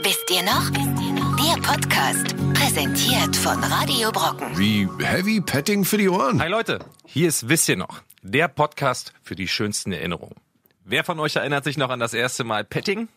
[0.00, 0.70] Wisst ihr noch?
[0.70, 4.56] Der Podcast, präsentiert von Radio Brocken.
[4.56, 6.40] Wie Heavy Petting für die Ohren.
[6.40, 8.02] Hi Leute, hier ist Wisst ihr noch?
[8.22, 10.36] Der Podcast für die schönsten Erinnerungen.
[10.84, 13.08] Wer von euch erinnert sich noch an das erste Mal Petting?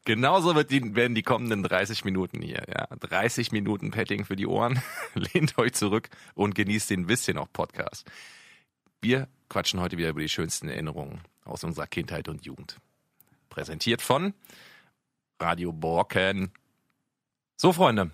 [0.04, 2.64] Genauso wird die, werden die kommenden 30 Minuten hier.
[2.68, 2.88] Ja.
[3.00, 4.82] 30 Minuten Petting für die Ohren.
[5.14, 8.05] Lehnt euch zurück und genießt den Wisst ihr noch Podcast.
[9.02, 12.77] Wir quatschen heute wieder über die schönsten Erinnerungen aus unserer Kindheit und Jugend.
[13.49, 14.34] Präsentiert von
[15.40, 16.52] Radio Borken.
[17.55, 18.12] So, Freunde,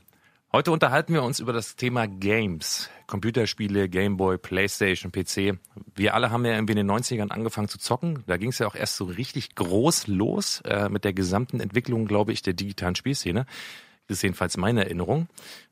[0.52, 2.90] heute unterhalten wir uns über das Thema Games.
[3.08, 5.60] Computerspiele, Gameboy, Playstation, PC.
[5.96, 8.24] Wir alle haben ja irgendwie in den 90ern angefangen zu zocken.
[8.26, 12.06] Da ging es ja auch erst so richtig groß los äh, mit der gesamten Entwicklung,
[12.06, 13.46] glaube ich, der digitalen Spielszene.
[14.08, 15.28] Das ist jedenfalls meine Erinnerung.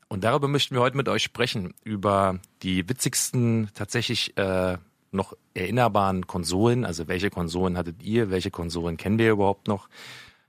[0.08, 4.78] Und darüber möchten wir heute mit euch sprechen, über die witzigsten tatsächlich äh,
[5.14, 6.84] noch erinnerbaren Konsolen.
[6.84, 9.88] Also welche Konsolen hattet ihr, welche Konsolen kennen wir überhaupt noch?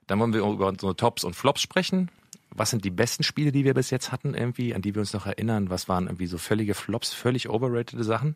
[0.07, 2.12] Dann wollen wir über unsere Tops und Flops sprechen.
[2.51, 5.13] Was sind die besten Spiele, die wir bis jetzt hatten, irgendwie, an die wir uns
[5.13, 5.70] noch erinnern?
[5.70, 8.35] Was waren irgendwie so völlige Flops, völlig overrated Sachen?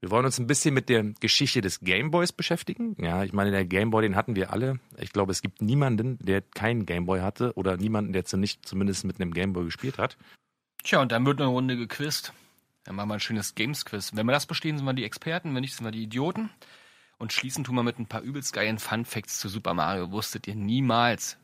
[0.00, 2.96] Wir wollen uns ein bisschen mit der Geschichte des Gameboys beschäftigen.
[2.98, 4.80] Ja, ich meine, der Gameboy, den hatten wir alle.
[4.98, 9.20] Ich glaube, es gibt niemanden, der keinen Gameboy hatte oder niemanden, der nicht zumindest mit
[9.20, 10.16] einem Gameboy gespielt hat.
[10.82, 12.32] Tja, und dann wird eine Runde gequizt.
[12.84, 14.12] Dann machen wir ein schönes Games-Quiz.
[14.14, 16.50] Wenn wir das bestehen, sind wir die Experten, wenn nicht, sind wir die Idioten.
[17.18, 20.10] Und schließen tun wir mit ein paar übelst geilen Fun-Facts zu Super Mario.
[20.10, 21.36] Wusstet ihr niemals.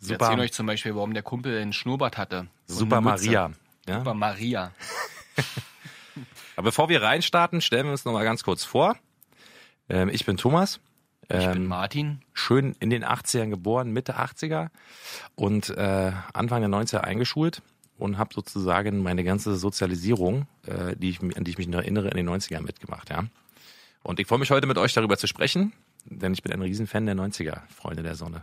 [0.00, 2.48] Wir Super, erzählen euch zum Beispiel, warum der Kumpel einen Schnurrbart hatte.
[2.66, 3.00] Super.
[3.00, 3.52] Maria.
[3.86, 3.98] Ja?
[3.98, 4.72] Super Maria.
[6.56, 8.96] Aber bevor wir reinstarten, stellen wir uns noch mal ganz kurz vor.
[9.88, 10.80] Ähm, ich bin Thomas.
[11.22, 12.22] Ich bin Ähm, Martin.
[12.32, 14.70] schön in den 80ern geboren, Mitte 80er
[15.36, 17.62] und äh, Anfang der 90er eingeschult
[18.00, 22.08] und habe sozusagen meine ganze Sozialisierung, äh, die ich, an die ich mich noch erinnere,
[22.08, 23.10] in den 90ern mitgemacht.
[23.10, 23.24] Ja.
[24.02, 25.72] Und ich freue mich heute mit euch darüber zu sprechen,
[26.06, 28.42] denn ich bin ein Riesenfan der 90er, Freunde der Sonne.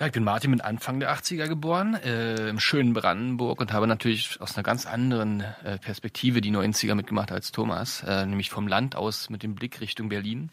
[0.00, 3.86] Ja, ich bin Martin mit Anfang der 80er geboren, äh, im schönen Brandenburg und habe
[3.86, 8.66] natürlich aus einer ganz anderen äh, Perspektive die 90er mitgemacht als Thomas, äh, nämlich vom
[8.66, 10.50] Land aus mit dem Blick Richtung Berlin.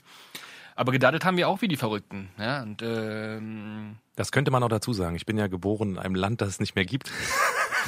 [0.80, 2.30] Aber gedaddelt haben wir auch wie die Verrückten.
[2.38, 5.18] Ja, und ähm, Das könnte man auch dazu sagen.
[5.18, 7.12] Ich bin ja geboren in einem Land, das es nicht mehr gibt.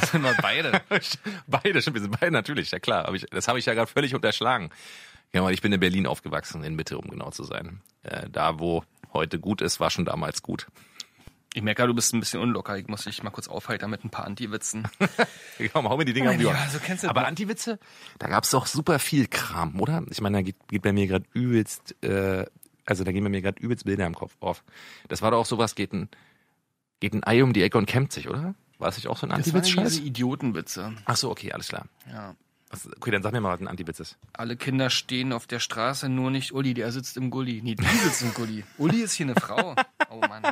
[0.01, 0.81] das sind wir beide.
[1.47, 3.05] beide, schon, wir sind beide natürlich, ja klar.
[3.05, 4.71] Aber ich, das habe ich ja gerade völlig unterschlagen.
[5.31, 7.79] Ja, weil ich bin in Berlin aufgewachsen, in Mitte, um genau zu sein.
[8.03, 10.67] Äh, da, wo heute gut ist, war schon damals gut.
[11.53, 12.77] Ich merke, du bist ein bisschen unlocker.
[12.77, 14.85] Ich muss dich mal kurz aufhalten mit ein paar Anti-Witzen.
[15.71, 16.57] Komm, hau mir die Dinger um die Ohren.
[16.57, 17.25] Ja, so kennst du Aber.
[17.25, 17.79] Anti-Witze,
[18.19, 20.03] da gab's doch super viel Kram, oder?
[20.09, 22.45] Ich meine, da geht, geht bei mir gerade übelst, äh,
[22.85, 24.63] also da gehen bei mir gerade übelst Bilder im Kopf auf.
[25.07, 26.09] Das war doch auch sowas, geht ein,
[26.99, 28.55] geht ein Ei um die Ecke und kämmt sich, oder?
[28.79, 29.99] War das nicht auch so ein Das waren Anti-Witz-Scheiß?
[29.99, 30.93] Idiotenwitze.
[31.05, 31.85] Ach so, okay, alles klar.
[32.11, 32.35] Ja.
[32.71, 34.17] Was, okay, dann sag mir mal, was ein Anti-Witz ist.
[34.33, 37.61] Alle Kinder stehen auf der Straße, nur nicht Uli, der sitzt im Gully.
[37.61, 38.63] Nee, die sitzt im Gully.
[38.77, 39.75] Uli ist hier eine Frau.
[40.09, 40.43] Oh Mann.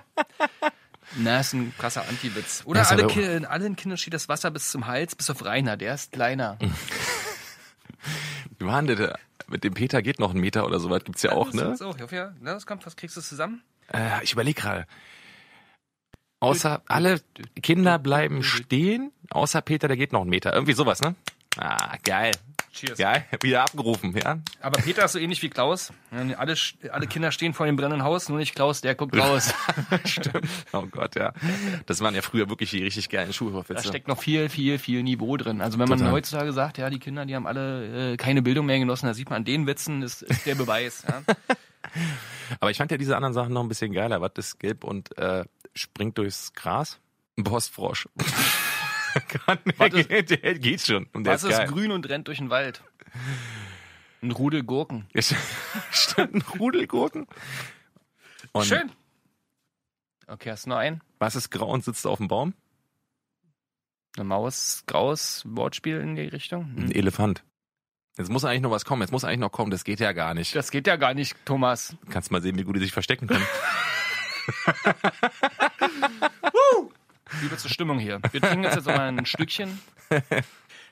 [1.16, 2.64] Na, ist ein krasser Anti-Witz.
[2.66, 5.76] Oder alle Ki in allen Kindern steht das Wasser bis zum Hals, bis auf Rainer,
[5.78, 6.60] der ist kleiner.
[8.60, 9.18] Wie war denn der?
[9.48, 11.64] Mit dem Peter geht noch ein Meter oder so weit gibt's ja auch, Das ne?
[11.64, 11.96] gibt's auch.
[11.96, 13.64] Ich hoffe ja, na, das kommt, was kriegst du zusammen?
[13.92, 14.86] Äh, ich überlege gerade.
[16.42, 17.20] Außer alle
[17.62, 20.54] Kinder bleiben stehen, außer Peter, der geht noch einen Meter.
[20.54, 21.16] Irgendwie sowas, ne?
[21.58, 22.32] Ah, geil.
[22.72, 22.98] Cheers.
[22.98, 23.26] Geil.
[23.42, 24.40] Wieder abgerufen, ja?
[24.62, 25.92] Aber Peter ist so ähnlich wie Klaus.
[26.12, 26.56] Ja, Alle,
[26.92, 29.54] alle Kinder stehen vor dem brennenden Haus, nur nicht Klaus, der guckt raus.
[30.06, 30.48] Stimmt.
[30.72, 31.34] Oh Gott, ja.
[31.86, 33.88] Das waren ja früher wirklich die richtig geilen Da Schulhofwitze.
[33.88, 35.62] steckt noch viel, viel, viel Niveau drin.
[35.62, 36.14] Also wenn man Total.
[36.14, 39.30] heutzutage sagt, ja, die Kinder, die haben alle äh, keine Bildung mehr genossen, da sieht
[39.30, 41.04] man an den Witzen, ist, ist der Beweis.
[41.08, 41.22] Ja.
[42.60, 44.22] Aber ich fand ja diese anderen Sachen noch ein bisschen geiler.
[44.22, 47.00] Was ist gelb und äh, springt durchs Gras?
[47.38, 48.08] Ein Postfrosch.
[49.30, 51.06] Kann, Was ist- der, der geht schon.
[51.14, 52.84] Und Was ist ist grün und rennt durch den Wald?
[54.22, 55.08] Ein Rudel Gurken.
[55.92, 57.28] Stimmt, ein Rudel Gurken.
[58.52, 58.92] Und Schön.
[60.28, 61.02] Okay, hast du noch einen?
[61.20, 62.54] Was ist grau und sitzt auf dem Baum?
[64.18, 66.64] Eine Maus, graues Wortspiel in die Richtung?
[66.76, 66.92] Ein Hm.
[66.92, 67.44] Elefant.
[68.18, 69.02] Jetzt muss eigentlich noch was kommen.
[69.02, 69.72] Jetzt muss eigentlich noch kommen.
[69.72, 70.54] Das geht ja gar nicht.
[70.56, 71.96] Das geht ja gar nicht, Thomas.
[72.10, 73.46] Kannst mal sehen, wie gut die sich verstecken können.
[77.44, 78.20] Übelste Stimmung hier.
[78.32, 79.80] Wir trinken jetzt, jetzt noch mal ein Stückchen.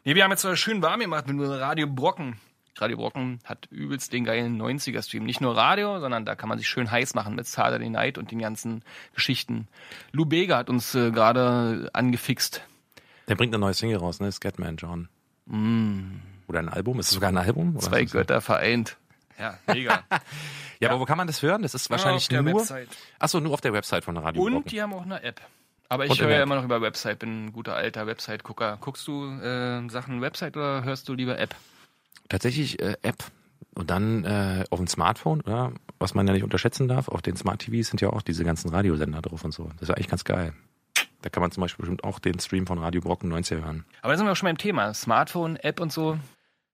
[0.04, 2.38] Nee, wir haben jetzt schön warm gemacht mit Radio Brocken.
[2.78, 5.24] Radio Brocken hat übelst den geilen 90er-Stream.
[5.26, 8.32] Nicht nur Radio, sondern da kann man sich schön heiß machen mit Saturday Night und
[8.32, 8.84] den ganzen
[9.16, 9.68] Geschichten.
[10.12, 12.62] Lou Bega hat uns äh, gerade angefixt.
[13.28, 14.32] Der bringt eine neue Single raus, ne?
[14.32, 15.10] Scatman John.
[16.48, 17.00] Oder ein Album?
[17.00, 17.74] Ist es sogar ein Album?
[17.74, 17.80] Mm.
[17.80, 18.06] Zwei?
[18.06, 18.98] Götter vereint.
[19.40, 20.04] Ja, mega.
[20.80, 21.64] Ja, aber wo kann man das hören?
[21.64, 22.60] Das ist wahrscheinlich auf der nur.
[22.60, 22.88] Website.
[23.18, 24.70] Achso, nur auf der Website von Radio Und Brocken.
[24.70, 25.42] die haben auch eine App.
[25.90, 28.78] Aber ich höre ja immer noch über Website, bin ein guter alter Website-Gucker.
[28.82, 31.56] Guckst du äh, Sachen Website oder hörst du lieber App?
[32.30, 33.24] Tatsächlich äh, App.
[33.74, 35.72] Und dann äh, auf dem Smartphone, oder?
[36.00, 38.70] was man ja nicht unterschätzen darf, auf den Smart TVs sind ja auch diese ganzen
[38.70, 39.66] Radiosender drauf und so.
[39.74, 40.54] Das ist ja eigentlich ganz geil.
[41.22, 43.86] Da kann man zum Beispiel bestimmt auch den Stream von Radio Brocken 90 hören.
[44.02, 44.94] Aber da sind wir auch schon beim Thema.
[44.94, 46.18] Smartphone, App und so.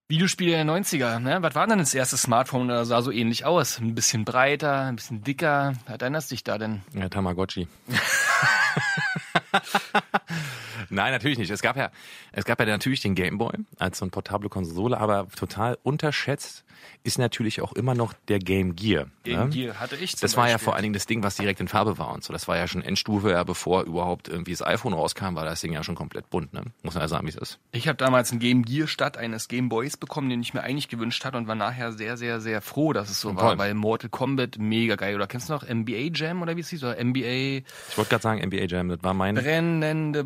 [0.10, 1.42] Videospiele der 90er, ne?
[1.42, 2.68] Was war denn das erste Smartphone?
[2.68, 3.80] Das sah so ähnlich aus.
[3.80, 5.74] Ein bisschen breiter, ein bisschen dicker.
[5.88, 6.82] Was erinnerst dich da denn?
[6.94, 7.68] Ja, Tamagotchi.
[9.34, 9.60] ハハ
[9.94, 10.63] ハハ。
[10.90, 11.50] Nein, natürlich nicht.
[11.50, 11.92] Es gab ja,
[12.32, 16.64] es gab ja natürlich den Game Boy als so eine portable Konsole, aber total unterschätzt
[17.04, 19.08] ist natürlich auch immer noch der Game Gear.
[19.24, 19.50] Game ne?
[19.50, 20.66] Gear hatte ich zum Das war ja Beispiel.
[20.66, 22.34] vor allen Dingen das Ding, was direkt in Farbe war und so.
[22.34, 25.74] Das war ja schon Endstufe, ja, bevor überhaupt irgendwie das iPhone rauskam, war das Ding
[25.74, 26.64] ja schon komplett bunt, ne?
[26.82, 27.60] Muss man ja sagen, wie es ist.
[27.72, 30.88] Ich habe damals ein Game Gear statt eines Game Boys bekommen, den ich mir eigentlich
[30.90, 33.58] gewünscht hatte und war nachher sehr, sehr, sehr froh, dass es so war, Toll.
[33.58, 35.16] weil Mortal Kombat mega geil.
[35.16, 36.84] Oder kennst du noch NBA Jam oder wie es hieß?
[36.84, 40.26] Oder NBA Ich wollte gerade sagen, NBA Jam, das war mein brennende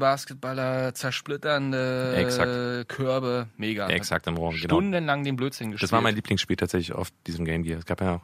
[0.56, 2.90] Basketballer, zersplitternde Exakt.
[2.90, 3.88] Körbe, mega.
[3.90, 4.76] exakt im Raum, genau.
[4.76, 5.84] Stundenlang den Blödsinn gespielt.
[5.84, 7.80] Das war mein Lieblingsspiel tatsächlich auf diesem Game Gear.
[7.80, 8.22] Es gab ja auch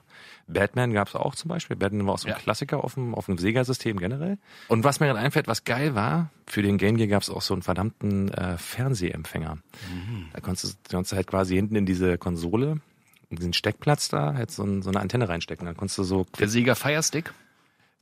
[0.48, 1.78] Batman gab es auch zum Beispiel.
[1.78, 2.38] Batman war auch so ein Ja.
[2.38, 4.38] Klassiker auf dem, auf dem Sega-System generell.
[4.68, 7.42] Und was mir gerade einfällt, was geil war, für den Game Gear gab es auch
[7.42, 9.56] so einen verdammten äh, Fernsehempfänger.
[9.56, 10.26] Mhm.
[10.34, 12.82] Da konntest du, konntest du halt quasi hinten in diese Konsole,
[13.30, 15.66] in diesen Steckplatz da, halt so, ein, so eine Antenne reinstecken.
[15.66, 17.34] Dann konntest du so Der Sega Firestick.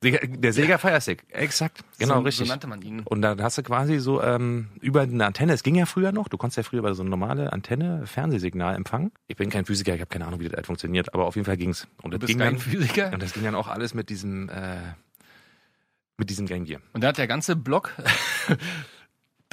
[0.04, 2.48] Der Sega Fire Stick, exakt, genau so, richtig.
[2.48, 3.02] So nannte man ihn.
[3.02, 6.28] Und da hast du quasi so ähm, über eine Antenne, es ging ja früher noch,
[6.28, 9.12] du konntest ja früher über so eine normale Antenne Fernsehsignal empfangen.
[9.28, 11.58] Ich bin kein Physiker, ich habe keine Ahnung, wie das funktioniert, aber auf jeden Fall
[11.58, 11.88] ging's.
[12.02, 13.12] Und Du das bist ging kein dann, Physiker.
[13.14, 14.78] und das ging dann auch alles mit diesem äh,
[16.18, 16.82] mit diesem Game Gear.
[16.94, 17.92] Und da hat der ganze Block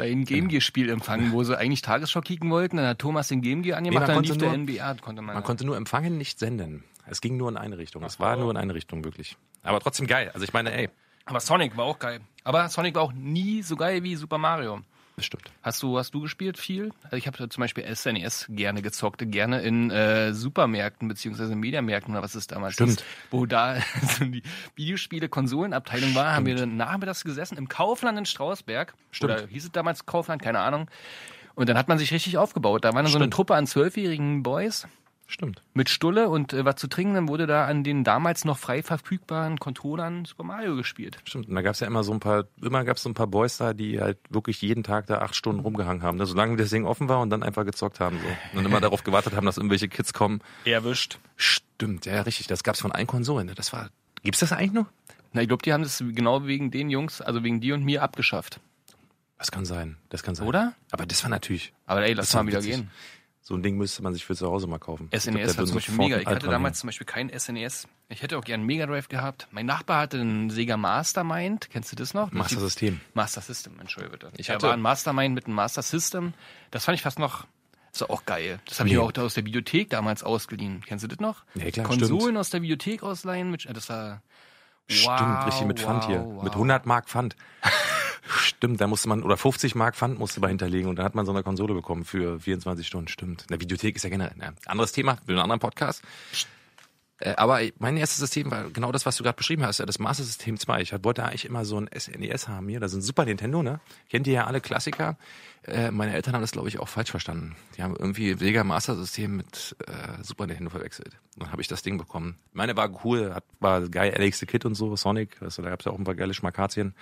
[0.00, 2.76] dein Game Gear Spiel empfangen, wo sie eigentlich Tagesschau kicken wollten.
[2.78, 5.22] Dann hat Thomas den Game Gear angemacht, man dann konnte lief der nur- NBA, konnte
[5.22, 5.34] man.
[5.34, 6.84] Man konnte nur empfangen, nicht senden.
[7.06, 8.02] Es ging nur in eine Richtung.
[8.04, 9.36] Es war nur in eine Richtung wirklich.
[9.62, 10.30] Aber trotzdem geil.
[10.34, 10.88] Also ich meine, ey,
[11.24, 12.20] Aber Sonic war auch geil.
[12.44, 14.80] Aber Sonic war auch nie so geil wie Super Mario.
[15.18, 15.50] Das stimmt.
[15.62, 16.90] Hast du, hast du gespielt viel?
[17.04, 22.22] Also ich habe zum Beispiel SNES gerne gezockt, gerne in äh, Supermärkten beziehungsweise Mediamärkten oder
[22.22, 23.00] was es damals Stimmt.
[23.00, 23.76] hieß, wo da
[24.18, 24.42] so die
[24.76, 28.94] Videospiele-Konsolenabteilung war, haben wir dann nachmittags gesessen im Kaufland in Strausberg.
[29.10, 29.32] Stimmt.
[29.32, 30.88] Oder hieß es damals Kaufland, keine Ahnung.
[31.54, 32.84] Und dann hat man sich richtig aufgebaut.
[32.84, 33.34] Da war dann so eine Stimmt.
[33.34, 34.86] Truppe an zwölfjährigen Boys
[35.30, 35.62] Stimmt.
[35.74, 37.12] mit Stulle und äh, was zu trinken.
[37.14, 41.18] Dann wurde da an den damals noch frei verfügbaren Controllern Super Mario gespielt.
[41.24, 41.48] Stimmt.
[41.48, 43.74] Und da gab's ja immer so ein paar, immer gab's so ein paar Boys da,
[43.74, 46.16] die halt wirklich jeden Tag da acht Stunden rumgehangen haben.
[46.16, 46.24] Ne?
[46.24, 48.18] Solange das Ding offen war und dann einfach gezockt haben.
[48.18, 48.58] So.
[48.58, 50.40] Und immer darauf gewartet haben, dass irgendwelche Kids kommen.
[50.64, 51.18] Erwischt.
[51.36, 52.46] Stimmt, ja, richtig.
[52.46, 53.46] Das gab's von allen Konsolen.
[53.48, 53.54] Ne?
[53.54, 53.90] Das war.
[54.22, 54.86] Gibt's das eigentlich noch?
[55.34, 58.02] Na, ich glaube, die haben das genau wegen den Jungs, also wegen dir und mir
[58.02, 58.60] abgeschafft.
[59.38, 59.98] Das kann sein.
[60.08, 60.48] Das kann sein.
[60.48, 60.72] Oder?
[60.90, 61.72] Aber das war natürlich.
[61.86, 62.72] Aber ey, lass mal wieder witzig.
[62.76, 62.90] gehen.
[63.48, 65.08] So ein Ding müsste man sich für zu Hause mal kaufen.
[65.10, 66.18] SNES war würden zum Beispiel mega.
[66.18, 67.88] Ich hatte damals zum Beispiel kein SNES.
[68.10, 69.48] Ich hätte auch gern einen Mega Drive gehabt.
[69.52, 71.70] Mein Nachbar hatte einen Sega Mastermind.
[71.70, 72.30] Kennst du das noch?
[72.30, 73.00] Master System.
[73.14, 74.30] Master System, entschuldige bitte.
[74.36, 76.34] Ich hatte- war ein Mastermind mit einem Master System.
[76.70, 77.46] Das fand ich fast noch,
[77.92, 78.60] das war auch geil.
[78.66, 80.82] Das habe ich mir auch aus der Videothek damals ausgeliehen.
[80.86, 81.44] Kennst du das noch?
[81.54, 82.36] Ja, klar, Konsolen stimmt.
[82.36, 83.50] aus der Videothek ausleihen.
[83.50, 84.20] Mit, das war
[84.88, 86.20] Stimmt, richtig mit Pfand hier.
[86.22, 86.56] wow, Mit wow.
[86.56, 87.34] 100 Mark Pfand.
[88.28, 91.26] Stimmt, da musste man, oder 50 Mark Pfand musste man hinterlegen und dann hat man
[91.26, 93.08] so eine Konsole bekommen für 24 Stunden.
[93.08, 93.42] Stimmt.
[93.42, 96.02] In der Videothek ist ja generell, ne, anderes Thema, für einen anderen Podcast.
[97.20, 100.24] Äh, Aber mein erstes System war genau das, was du gerade beschrieben hast, das Master
[100.24, 100.82] System 2.
[100.82, 102.80] Ich wollte eigentlich immer so ein SNES haben hier.
[102.80, 103.80] Das ein Super Nintendo, ne?
[104.08, 105.16] Kennt ihr ja alle Klassiker.
[105.64, 107.56] Äh, meine Eltern haben das, glaube ich, auch falsch verstanden.
[107.76, 111.16] Die haben irgendwie Sega Master System mit äh, Super Nintendo verwechselt.
[111.36, 112.38] Dann habe ich das Ding bekommen.
[112.52, 115.42] Meine war cool, hat, war geil, Alex the Kid und so, Sonic.
[115.42, 116.94] Also, da gab's ja auch ein paar geile Schmakazien.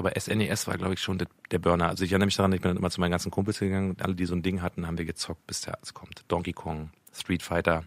[0.00, 1.88] Aber SNES war, glaube ich, schon der, Burner.
[1.88, 4.02] Also ich erinnere mich daran, ich bin dann immer zu meinen ganzen Kumpels gegangen und
[4.02, 6.24] alle, die so ein Ding hatten, haben wir gezockt, bis der Arzt kommt.
[6.28, 7.84] Donkey Kong, Street Fighter,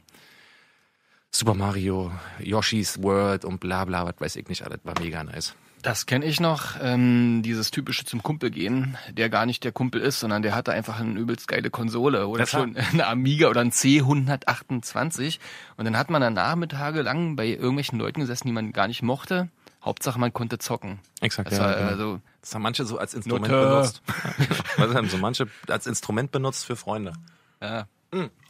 [1.32, 5.56] Super Mario, Yoshi's World und bla bla, was weiß ich nicht, alles war mega nice.
[5.82, 10.00] Das kenne ich noch, ähm, dieses typische zum Kumpel gehen, der gar nicht der Kumpel
[10.00, 13.62] ist, sondern der hatte einfach eine übelst geile Konsole oder Das schon eine Amiga oder
[13.62, 15.40] ein C128
[15.78, 19.02] und dann hat man dann Nachmittage lang bei irgendwelchen Leuten gesessen, die man gar nicht
[19.02, 19.50] mochte.
[19.84, 21.00] Hauptsache man konnte zocken.
[21.22, 21.88] Exakt, Das ja, war ja.
[21.88, 23.68] also Das haben manche so als Instrument Note.
[23.70, 24.02] benutzt.
[24.78, 27.14] Was haben so manche als Instrument benutzt für Freunde.
[27.62, 27.88] ja.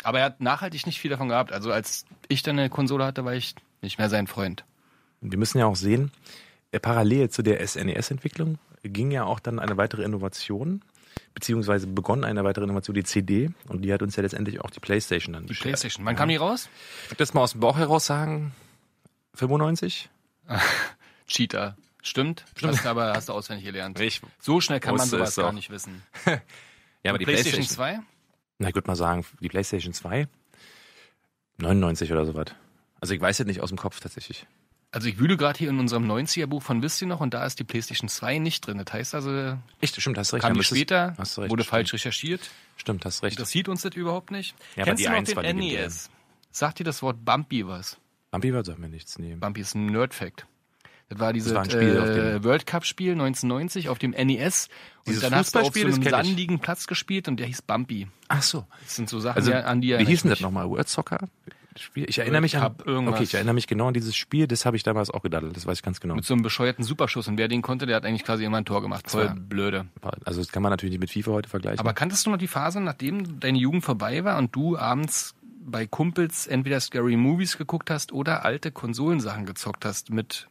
[0.03, 1.53] Aber er hat nachhaltig nicht viel davon gehabt.
[1.53, 4.65] Also als ich dann eine Konsole hatte, war ich nicht mehr sein Freund.
[5.21, 6.11] Und wir müssen ja auch sehen,
[6.73, 10.81] äh, parallel zu der SNES-Entwicklung ging ja auch dann eine weitere Innovation,
[11.33, 14.81] beziehungsweise begonnen eine weitere Innovation, die CD, und die hat uns ja letztendlich auch die
[14.81, 16.05] Playstation dann Die Playstation.
[16.05, 16.67] Wann kam die raus?
[17.05, 18.51] Ich würde das mal aus dem Bauch heraus sagen,
[19.35, 20.09] 95?
[21.33, 21.75] Cheater.
[22.01, 22.45] Stimmt.
[22.61, 23.99] Hast, aber hast du auswendig gelernt.
[23.99, 26.03] Ich, So schnell kann man sowas gar nicht wissen.
[26.25, 27.99] ja, aber die PlayStation Playstation, 2?
[28.59, 30.27] na ich würde mal sagen, die Playstation 2,
[31.57, 32.47] 99 oder sowas.
[32.99, 34.45] Also ich weiß jetzt nicht aus dem Kopf tatsächlich.
[34.91, 37.57] Also ich wühle gerade hier in unserem 90er-Buch von Wisst ihr noch und da ist
[37.59, 38.77] die PlayStation 2 nicht drin.
[38.83, 40.43] Das heißt also, Echt, stimmt, hast recht.
[40.43, 41.71] kam die später, hast du recht, wurde stimmt.
[41.71, 42.51] falsch recherchiert.
[42.77, 43.33] Stimmt, hast recht.
[43.37, 44.55] Interessiert uns das überhaupt nicht.
[44.75, 45.85] Ja, aber Kennst die du noch eins war den legendär.
[45.85, 46.09] NES?
[46.51, 47.97] Sagt dir das Wort Bumpy was?
[48.29, 49.35] Bumpy war, sagt mir nichts, nee.
[49.35, 50.45] Bumpy ist ein Nerd-Fact.
[51.09, 54.67] Das war dieses war Spiel äh, World Cup-Spiel 1990 auf dem NES.
[54.99, 57.61] Und Dieses dann hast du auf so Fußballspiel, einem sandigen Platz gespielt und der hieß
[57.63, 58.07] Bumpy.
[58.29, 58.65] Ach so.
[58.83, 60.69] Das sind so Sachen, Also, ja, an die wie hieß denn das nochmal?
[60.69, 61.19] Word Soccer?
[61.75, 62.05] Spiel?
[62.07, 63.15] Ich erinnere mich an, Cup, irgendwas.
[63.15, 65.65] okay, ich erinnere mich genau an dieses Spiel, das habe ich damals auch gedaddelt, das
[65.65, 66.13] weiß ich ganz genau.
[66.15, 67.27] Mit so einem bescheuerten Superschuss.
[67.27, 69.09] Und wer den konnte, der hat eigentlich quasi immer ein Tor gemacht.
[69.09, 69.87] Voll war- blöde.
[70.23, 71.79] Also das kann man natürlich nicht mit FIFA heute vergleichen.
[71.79, 75.33] Aber kanntest du noch die Phase, nachdem deine Jugend vorbei war und du abends
[75.65, 80.47] bei Kumpels entweder Scary Movies geguckt hast oder alte Konsolensachen gezockt hast mit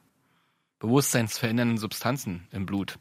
[0.82, 2.98] bewusstseinsverändernden Substanzen im Blut?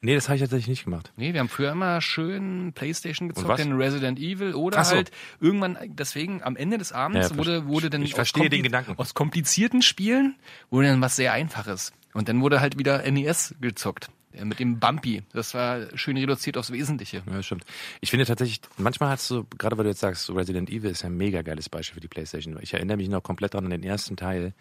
[0.00, 1.12] nee, das habe ich tatsächlich nicht gemacht.
[1.16, 4.94] Nee, wir haben früher immer schön Playstation gezockt, dann Resident Evil oder so.
[4.94, 5.10] halt
[5.40, 8.62] irgendwann, deswegen am Ende des Abends Ja, wurde, wurde dann ich aus verstehe den kompli-
[8.62, 8.94] Gedanken.
[8.96, 10.36] aus komplizierten Spielen
[10.70, 11.92] wurde dann was sehr Einfaches.
[12.14, 14.08] Und dann wurde halt wieder NES gezockt.
[14.32, 15.22] äh, Mit dem Bumpy.
[15.32, 17.22] Das war schön reduziert aufs Wesentliche.
[17.28, 17.64] Ja, stimmt.
[18.00, 21.08] Ich finde tatsächlich, manchmal hast du, gerade weil du jetzt sagst, Resident Evil ist ja
[21.08, 22.56] ein mega geiles Beispiel für die Playstation.
[22.62, 24.54] Ich erinnere mich noch komplett dran an den ersten Teil.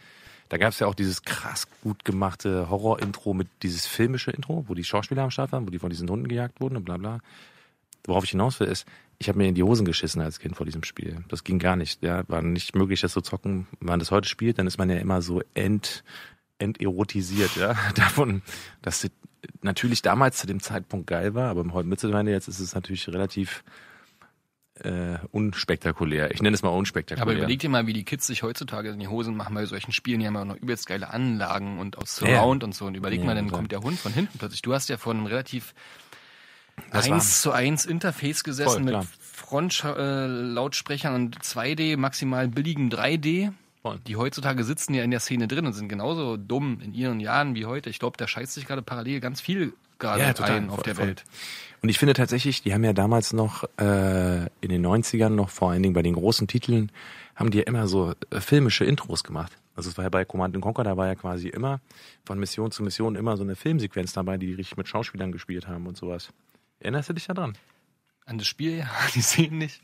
[0.49, 4.73] Da gab es ja auch dieses krass gut gemachte Horror-Intro mit dieses filmische Intro, wo
[4.73, 7.19] die Schauspieler am Start waren, wo die von diesen Hunden gejagt wurden und bla bla.
[8.05, 8.85] Worauf ich hinaus will, ist,
[9.19, 11.23] ich habe mir in die Hosen geschissen als Kind vor diesem Spiel.
[11.27, 12.01] Das ging gar nicht.
[12.03, 13.67] Ja, war nicht möglich, das zu zocken.
[13.79, 16.03] Wenn man das heute spielt, dann ist man ja immer so ent,
[16.59, 18.41] enterotisiert, ja, davon,
[18.81, 19.11] dass es
[19.61, 23.63] natürlich damals zu dem Zeitpunkt geil war, aber heute mittlerweile jetzt ist es natürlich relativ
[24.83, 26.31] äh, unspektakulär.
[26.31, 27.21] Ich nenne es mal unspektakulär.
[27.23, 29.91] Aber überleg dir mal, wie die Kids sich heutzutage in die Hosen machen bei solchen
[29.91, 30.19] Spielen.
[30.19, 32.35] Die haben ja auch noch übelst geile Anlagen und aus Ja, ja.
[32.41, 32.85] Surround und so.
[32.85, 33.59] Und überleg Ja, mal, dann klar.
[33.59, 34.61] kommt der Hund von hinten plötzlich.
[34.61, 35.73] Du hast ja vor einem relativ
[36.91, 39.07] Das war- eins zu eins Interface gesessen Voll, mit.
[39.97, 43.51] Frontlautsprechern und 2D, maximal billigen 3D.
[43.81, 43.99] Voll.
[44.07, 47.55] Die heutzutage sitzen ja in der Szene drin und sind genauso dumm in ihren Jahren
[47.55, 47.89] wie heute.
[47.89, 50.97] Ich glaube, da scheißt sich gerade parallel ganz viel gerade Ja, ein auf der.
[50.97, 51.23] Welt.
[51.81, 55.71] Und ich finde tatsächlich, die haben ja damals noch äh, in den 90ern noch vor
[55.71, 56.91] allen Dingen bei den großen Titeln,
[57.35, 59.57] haben die ja immer so äh, filmische Intros gemacht.
[59.75, 61.79] Also es war ja bei Command Conquer, da war ja quasi immer
[62.25, 65.85] von Mission zu Mission immer so eine Filmsequenz dabei, die richtig mit Schauspielern gespielt haben
[65.85, 66.29] und sowas.
[66.79, 67.55] Erinnerst du dich daran?
[68.25, 69.81] An das Spiel, ja, die sehen nicht.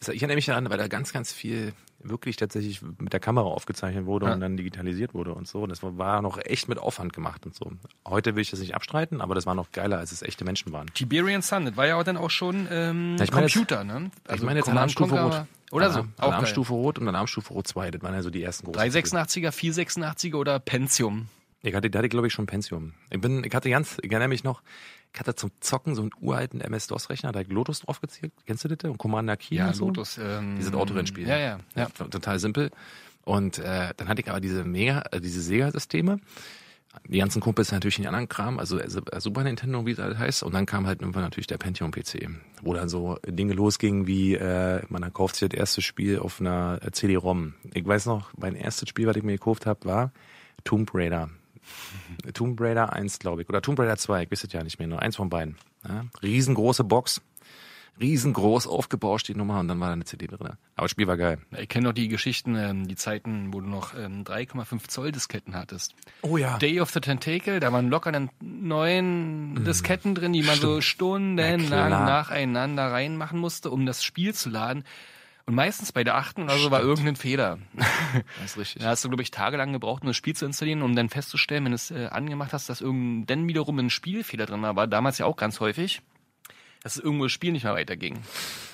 [0.00, 3.46] Also Ich erinnere mich daran, weil da ganz, ganz viel wirklich tatsächlich mit der Kamera
[3.46, 4.32] aufgezeichnet wurde Ja.
[4.34, 5.62] und dann digitalisiert wurde und so.
[5.62, 7.72] Und das war noch echt mit Aufwand gemacht und so.
[8.06, 10.70] Heute will ich das nicht abstreiten, aber das war noch geiler, als es echte Menschen
[10.72, 10.86] waren.
[10.94, 13.82] Tiberian Sun, das war ja auch dann auch schon ähm, Ja, ich meine jetzt- Computer,
[13.82, 14.12] ne?
[14.32, 15.46] ich meine jetzt Command Alarmstufe Conquer Rot.
[15.72, 16.28] Oder so, Alarm- auch geil.
[16.30, 18.80] Alarmstufe Rot und Alarmstufe Rot 2, das waren ja so die ersten großen.
[18.80, 21.26] 386er, 486er oder Pentium.
[21.62, 22.94] Ich hatte, da hatte ich glaube ich schon Pentium.
[23.10, 24.62] Ich bin, ich hatte ganz, ich erinnere mich noch,
[25.12, 28.32] ich hatte zum Zocken so einen uralten MS-DOS-Rechner, da ich Lotus drauf gezielt.
[28.46, 28.90] Kennst du das?
[28.90, 29.86] Und Commander Key Ja, so?
[29.86, 30.18] Lotus.
[30.18, 31.26] Ähm, Dieses Autorennspiel.
[31.26, 31.86] Ja, ja, ja.
[31.86, 32.70] Total simpel.
[33.24, 36.18] Und äh, dann hatte ich aber diese Mega, äh, diese Sega-Systeme.
[37.06, 40.42] Die ganzen Kumpels natürlich den anderen Kram, also äh, Super Nintendo, wie es halt heißt.
[40.42, 42.28] Und dann kam halt irgendwann natürlich der Pentium-PC,
[42.62, 46.80] wo dann so Dinge losgingen wie, äh, man kauft sich das erste Spiel auf einer
[46.82, 47.54] äh, CD-ROM.
[47.74, 50.12] Ich weiß noch, mein erstes Spiel, was ich mir gekauft habe, war
[50.64, 51.28] Tomb Raider.
[52.34, 53.48] Tomb Raider 1, glaube ich.
[53.48, 55.56] Oder Tomb Raider 2, ich weiß es ja nicht mehr, nur eins von beiden.
[55.86, 56.04] Ja?
[56.22, 57.20] Riesengroße Box,
[58.00, 60.38] riesengroß aufgebauscht die Nummer und dann war da eine CD drin.
[60.40, 61.38] Aber das Spiel war geil.
[61.58, 65.56] Ich kenne noch die Geschichten, ähm, die Zeiten, wo du noch ähm, 3,5 Zoll Disketten
[65.56, 65.94] hattest.
[66.22, 66.58] Oh ja.
[66.58, 71.86] Day of the Tentacle, da waren locker dann neun Disketten drin, die man so stundenlang
[71.86, 71.90] Mhm.
[72.06, 74.84] nacheinander reinmachen musste, um das Spiel zu laden.
[75.48, 77.58] Und meistens bei der achten oder so war irgendein Fehler.
[78.42, 78.82] Das ist richtig.
[78.82, 81.64] Da hast du, glaube ich, tagelang gebraucht, um das Spiel zu installieren, um dann festzustellen,
[81.64, 84.76] wenn du es äh, angemacht hast, dass irgendein, dann wiederum ein Spielfehler drin war.
[84.76, 86.02] War damals ja auch ganz häufig,
[86.94, 88.18] dass irgendwo das Spiel nicht mehr weiterging.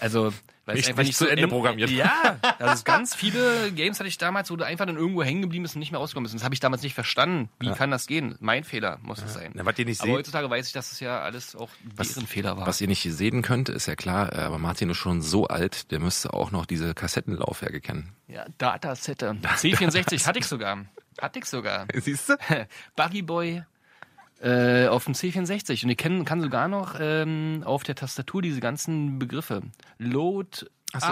[0.00, 0.32] Also,
[0.66, 1.90] weil es Nicht- einfach nicht nicht zu so Ende en- programmiert.
[1.90, 5.42] Ja, also es ganz viele Games hatte ich damals, wo du einfach dann irgendwo hängen
[5.42, 6.34] geblieben bist und nicht mehr rausgekommen bist.
[6.34, 7.50] Das habe ich damals nicht verstanden.
[7.60, 8.36] Wie kann das gehen?
[8.40, 9.50] Mein Fehler muss es sein.
[9.54, 11.68] Na, was ihr nicht Aber seht- heutzutage weiß ich, dass es ja alles auch
[11.98, 12.66] deren Fehler war.
[12.66, 15.90] Was ihr nicht sehen könnt, ist ja klar, äh, aber Martin ist schon so alt,
[15.90, 18.12] der müsste auch noch diese Kassettenlaufwerke kennen.
[18.28, 19.36] Ja, Datasette.
[19.42, 20.84] C64 hatte ich sogar.
[21.20, 21.86] Hatte ich sogar.
[21.94, 22.36] Siehst du?
[22.96, 23.62] Buggy Boy
[24.44, 25.84] äh, auf dem C64.
[25.84, 29.62] Und ich kenn, kann sogar noch ähm, auf der Tastatur diese ganzen Begriffe.
[29.98, 31.08] Load so,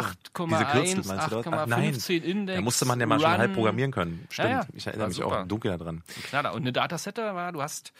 [0.46, 1.46] diese Kürzel 8,1, meinst du das?
[1.48, 1.92] Ach, nein.
[1.94, 2.56] 8,15 Index.
[2.56, 4.26] Da musste man ja mal schon halb programmieren können.
[4.30, 4.48] Stimmt.
[4.48, 4.66] Ja, ja.
[4.74, 5.40] Ich erinnere mich super.
[5.40, 6.02] auch dunkel daran.
[6.28, 6.54] Knaller.
[6.54, 7.92] Und eine Datasette war, du hast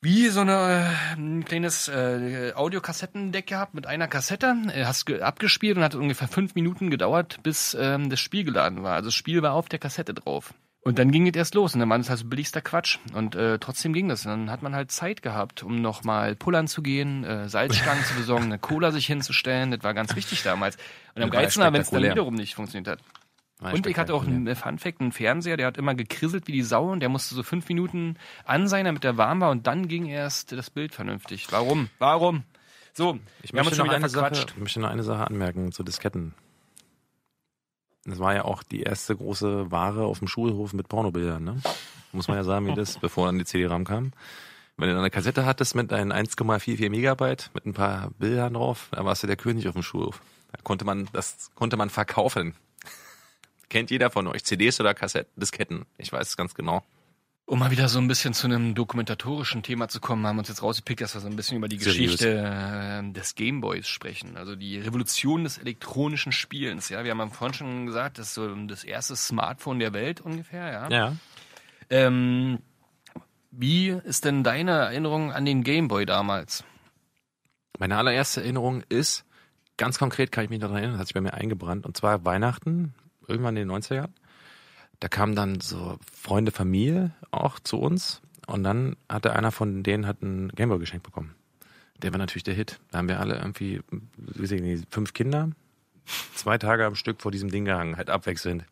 [0.00, 0.52] wie so eine,
[1.16, 5.96] äh, ein kleines äh, Audiokassettendeck gehabt mit einer Kassette, äh, hast ge- abgespielt und hat
[5.96, 8.94] ungefähr fünf Minuten gedauert, bis ähm, das Spiel geladen war.
[8.94, 10.54] Also das Spiel war auf der Kassette drauf.
[10.82, 12.98] Und dann ging es erst los und dann war das halt so billigster Quatsch.
[13.12, 14.24] Und äh, trotzdem ging das.
[14.24, 18.14] Und dann hat man halt Zeit gehabt, um nochmal pullern zu gehen, äh, Salzstangen zu
[18.14, 19.70] besorgen, eine Cola sich hinzustellen.
[19.70, 20.76] Das war ganz wichtig damals.
[21.14, 23.00] Und am geilsten war, wenn es dann wiederum nicht funktioniert hat.
[23.60, 26.62] War Und ich hatte auch einen Funfact, einen Fernseher, der hat immer gekrisselt wie die
[26.62, 29.88] Sau und der musste so fünf Minuten an sein, damit er warm war und dann
[29.88, 31.48] ging erst das Bild vernünftig.
[31.50, 31.90] Warum?
[31.98, 32.44] Warum?
[32.92, 36.34] So, Ich möchte, noch eine Sache, ich möchte noch eine Sache anmerken zu Disketten.
[38.04, 41.60] Das war ja auch die erste große Ware auf dem Schulhof mit Pornobildern, ne?
[42.12, 44.12] Muss man ja sagen, wie das, bevor dann die CD-RAM kam.
[44.76, 48.88] Wenn du dann eine Kassette hattest mit deinen 1,44 Megabyte, mit ein paar Bildern drauf,
[48.92, 50.20] da warst du der König auf dem Schulhof.
[50.52, 52.54] Da konnte man, das konnte man verkaufen.
[53.68, 54.44] Kennt jeder von euch.
[54.44, 55.84] CDs oder Kassetten, Disketten.
[55.98, 56.84] Ich weiß es ganz genau.
[57.48, 60.48] Um mal wieder so ein bisschen zu einem dokumentatorischen Thema zu kommen, haben wir uns
[60.48, 62.18] jetzt rausgepickt, dass wir so ein bisschen über die Seriös.
[62.18, 64.36] Geschichte äh, des Gameboys sprechen.
[64.36, 66.90] Also die Revolution des elektronischen Spielens.
[66.90, 70.70] Ja, wir haben vorhin schon gesagt, das ist so das erste Smartphone der Welt ungefähr.
[70.70, 70.88] Ja.
[70.90, 71.16] Ja.
[71.88, 72.58] Ähm,
[73.50, 76.64] wie ist denn deine Erinnerung an den Gameboy damals?
[77.78, 79.24] Meine allererste Erinnerung ist,
[79.78, 82.92] ganz konkret kann ich mich daran erinnern, hat sich bei mir eingebrannt, und zwar Weihnachten,
[83.26, 84.14] irgendwann in den 90er Jahren.
[85.00, 90.06] Da kamen dann so Freunde, Familie auch zu uns und dann hatte einer von denen
[90.06, 91.34] hat einen Gameboy geschenkt bekommen.
[92.02, 92.78] Der war natürlich der Hit.
[92.90, 95.50] Da haben wir alle irgendwie, wie nicht, fünf Kinder,
[96.34, 98.64] zwei Tage am Stück vor diesem Ding gehangen, halt abwechselnd.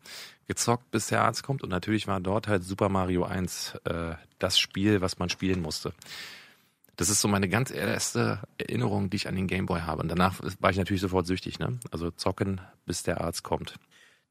[0.47, 4.57] Gezockt, bis der Arzt kommt und natürlich war dort halt Super Mario 1 äh, das
[4.57, 5.93] Spiel, was man spielen musste.
[6.95, 10.01] Das ist so meine ganz erste Erinnerung, die ich an den Gameboy habe.
[10.01, 11.79] Und danach war ich natürlich sofort süchtig, ne?
[11.91, 13.75] Also zocken, bis der Arzt kommt.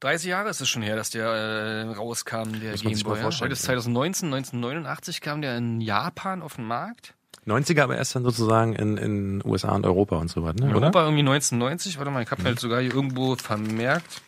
[0.00, 3.14] 30 Jahre ist es schon her, dass der äh, rauskam, der Muss man sich mal
[3.14, 3.16] Gameboy.
[3.16, 3.22] Ja?
[3.22, 7.14] vorstellen, Heute ist 2019, 1989 kam der in Japan auf den Markt.
[7.46, 10.70] 90er aber erst dann sozusagen in, in USA und Europa und so weiter, ne?
[10.70, 10.76] In?
[10.76, 11.96] Europa irgendwie 1990.
[11.98, 14.20] Warte mal, ich habe halt sogar hier irgendwo vermerkt.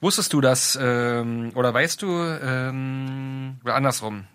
[0.00, 4.26] Wusstest du das, ähm, oder weißt du, ähm, oder andersrum,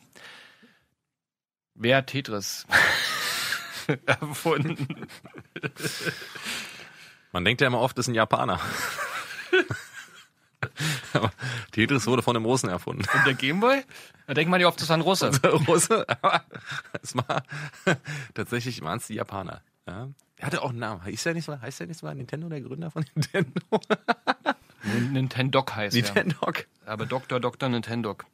[1.75, 2.65] wer hat Tetris
[4.05, 5.08] erfunden?
[7.31, 8.60] Man denkt ja immer oft, das ist ein Japaner.
[11.13, 11.31] Aber
[11.71, 13.05] Tetris wurde von einem Russen erfunden.
[13.13, 13.83] Und der Gameboy?
[14.27, 15.31] Da denkt man ja oft, das war ein Russe.
[15.43, 16.43] Der Russe, aber
[17.01, 17.43] es war
[18.33, 19.61] tatsächlich waren es die Japaner.
[19.87, 20.09] Ja.
[20.37, 21.03] Er hatte auch einen Namen.
[21.03, 23.59] Heißt der nicht mal, heißt der nicht mal Nintendo, der Gründer von Nintendo?
[25.11, 26.01] Nintendoc heißt er.
[26.01, 26.37] Nintendo.
[26.85, 27.39] Aber Dr.
[27.39, 27.69] Dr.
[27.69, 28.25] Nintendoc.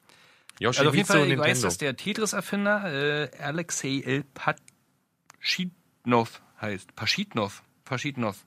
[0.59, 1.49] Yoshi Also auf jeden Fall, ich Nintendo.
[1.49, 4.23] weiß, dass der Tetris-Erfinder äh, Alexei L.
[5.41, 6.95] Pashitnov heißt.
[6.95, 7.63] Pashitnov.
[7.85, 8.45] Pashitnov.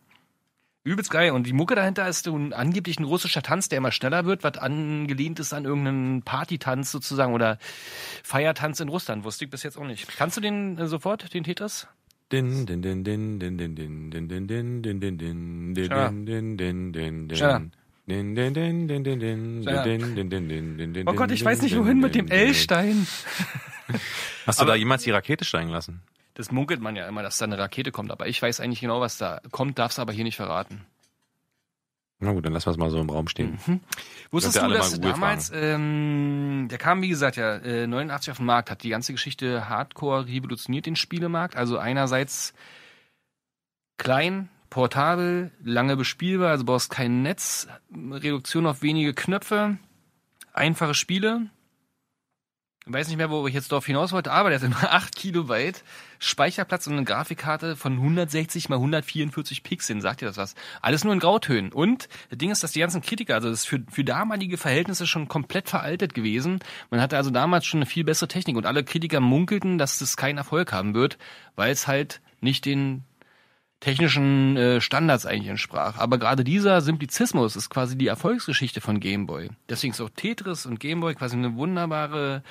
[0.88, 1.33] Übelst geil.
[1.33, 4.57] Und die Mucke dahinter ist ein, angeblich ein russischer Tanz, der immer schneller wird, was
[4.57, 7.59] angelehnt ist an irgendeinen Partytanz sozusagen oder
[8.24, 9.24] Feiertanz in Russland.
[9.24, 10.09] Wusste ich bis jetzt auch nicht.
[10.16, 11.87] Kannst du den äh, sofort, den Tetris?
[12.31, 16.57] Din, din, din, din, din, din, din, din, din, din, din, din, din, din, din,
[16.57, 17.59] din, din, din, Schneller.
[17.59, 17.72] din.
[18.07, 19.85] Din, din, din, din, din, din, Schneller.
[19.85, 22.12] din, din, din, din, din, din, Oh Gott, ich din, weiß nicht din, wohin mit
[22.12, 22.51] din, dem din, din.
[22.51, 23.07] L-Stein.
[24.46, 26.03] Hast du da jemals die Rakete steigen lassen?
[26.38, 28.12] Das munkelt man ja immer, dass da eine Rakete kommt.
[28.12, 30.87] Aber ich weiß eigentlich genau, was da kommt, darf's aber hier nicht verraten.
[32.20, 33.59] Na gut, dann lassen wir es mal so im Raum stehen.
[34.31, 38.46] Wusstest wir du, dass damals, ähm, der kam wie gesagt ja äh, 89 auf den
[38.46, 41.57] Markt, hat die ganze Geschichte Hardcore revolutioniert den Spielemarkt.
[41.57, 42.55] Also einerseits
[43.96, 49.77] klein, portabel, lange bespielbar, also brauchst kein Netz, Reduktion auf wenige Knöpfe,
[50.53, 51.51] einfache Spiele.
[52.87, 55.16] Ich weiß nicht mehr, wo ich jetzt darauf hinaus wollte, aber der hat immer 8
[55.16, 55.83] Kilobyte
[56.18, 60.00] Speicherplatz und eine Grafikkarte von 160 mal 144 Pixeln.
[60.00, 60.54] Sagt ihr das was?
[60.83, 61.72] Alles nur in Grautönen.
[61.72, 65.07] Und das Ding ist, dass die ganzen Kritiker, also das ist für, für damalige Verhältnisse
[65.07, 66.61] schon komplett veraltet gewesen.
[66.90, 70.16] Man hatte also damals schon eine viel bessere Technik und alle Kritiker munkelten, dass das
[70.16, 71.18] keinen Erfolg haben wird,
[71.57, 73.04] weil es halt nicht den
[73.81, 75.98] technischen äh, Standards eigentlich entsprach.
[75.98, 79.50] Aber gerade dieser Simplizismus ist quasi die Erfolgsgeschichte von Gameboy.
[79.68, 82.42] Deswegen ist auch Tetris und Gameboy quasi eine wunderbare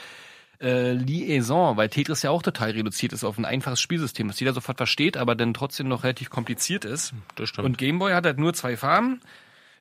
[0.59, 4.53] äh, Liaison, weil Tetris ja auch total reduziert ist auf ein einfaches Spielsystem, das jeder
[4.53, 7.13] sofort versteht, aber dann trotzdem noch relativ kompliziert ist.
[7.35, 7.65] Das stimmt.
[7.65, 9.21] Und Gameboy hat halt nur zwei Farben,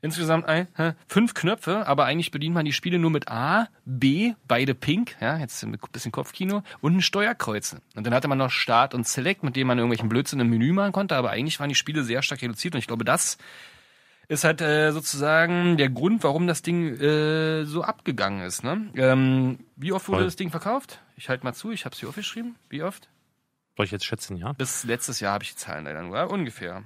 [0.03, 4.35] insgesamt ein, hä, fünf Knöpfe, aber eigentlich bedient man die Spiele nur mit A, B,
[4.47, 7.77] beide pink, ja, jetzt ein bisschen Kopfkino, und ein Steuerkreuz.
[7.95, 10.73] Und dann hatte man noch Start und Select, mit dem man irgendwelchen Blödsinn im Menü
[10.73, 13.39] machen konnte, aber eigentlich waren die Spiele sehr stark reduziert und ich glaube, das
[14.29, 18.65] ist halt äh, sozusagen der Grund, warum das Ding äh, so abgegangen ist.
[18.65, 18.91] Ne?
[18.97, 20.25] Ähm, wie oft wurde Voll.
[20.27, 21.01] das Ding verkauft?
[21.17, 22.57] Ich halte mal zu, ich habe es hier aufgeschrieben.
[22.69, 23.09] Wie oft?
[23.77, 24.53] Soll ich jetzt schätzen, ja?
[24.53, 26.31] Bis letztes Jahr habe ich die Zahlen leider nur.
[26.31, 26.85] Ungefähr.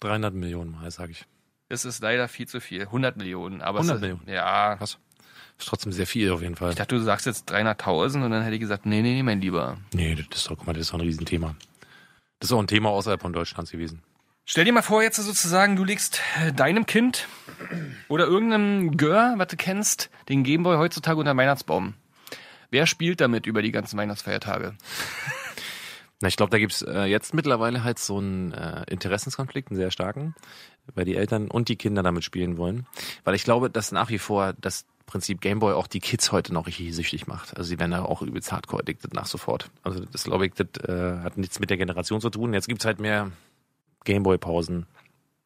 [0.00, 1.26] 300 Millionen Mal, sage ich.
[1.68, 2.82] Es ist leider viel zu viel.
[2.82, 3.60] 100 Millionen.
[3.60, 4.28] Aber 100 es ist, Millionen.
[4.28, 4.76] Ja.
[4.76, 4.98] Krass.
[5.58, 6.70] Ist trotzdem sehr viel auf jeden Fall.
[6.70, 9.40] Ich dachte, du sagst jetzt 300.000 und dann hätte ich gesagt, nee, nee, nee, mein
[9.42, 9.76] Lieber.
[9.92, 11.54] Nee, das ist doch, guck mal, das ist doch ein Riesenthema.
[12.38, 14.02] Das ist auch ein Thema außerhalb von Deutschlands gewesen.
[14.50, 17.28] Stell dir mal vor, jetzt sozusagen, du legst äh, deinem Kind
[18.08, 21.94] oder irgendeinem Gör, was du kennst, den Gameboy heutzutage unter den Weihnachtsbaum.
[22.68, 24.74] Wer spielt damit über die ganzen Weihnachtsfeiertage?
[26.20, 29.92] Na, ich glaube, da gibt's äh, jetzt mittlerweile halt so einen äh, Interessenskonflikt, einen sehr
[29.92, 30.34] starken,
[30.96, 32.88] weil die Eltern und die Kinder damit spielen wollen.
[33.22, 36.66] Weil ich glaube, dass nach wie vor das Prinzip Gameboy auch die Kids heute noch
[36.66, 37.56] richtig süchtig macht.
[37.56, 39.70] Also sie werden da auch übelst hardcore addicted nach sofort.
[39.84, 42.52] Also das glaube ich, das äh, hat nichts mit der Generation zu tun.
[42.52, 43.30] Jetzt gibt's halt mehr
[44.04, 44.86] Gameboy-Pausen,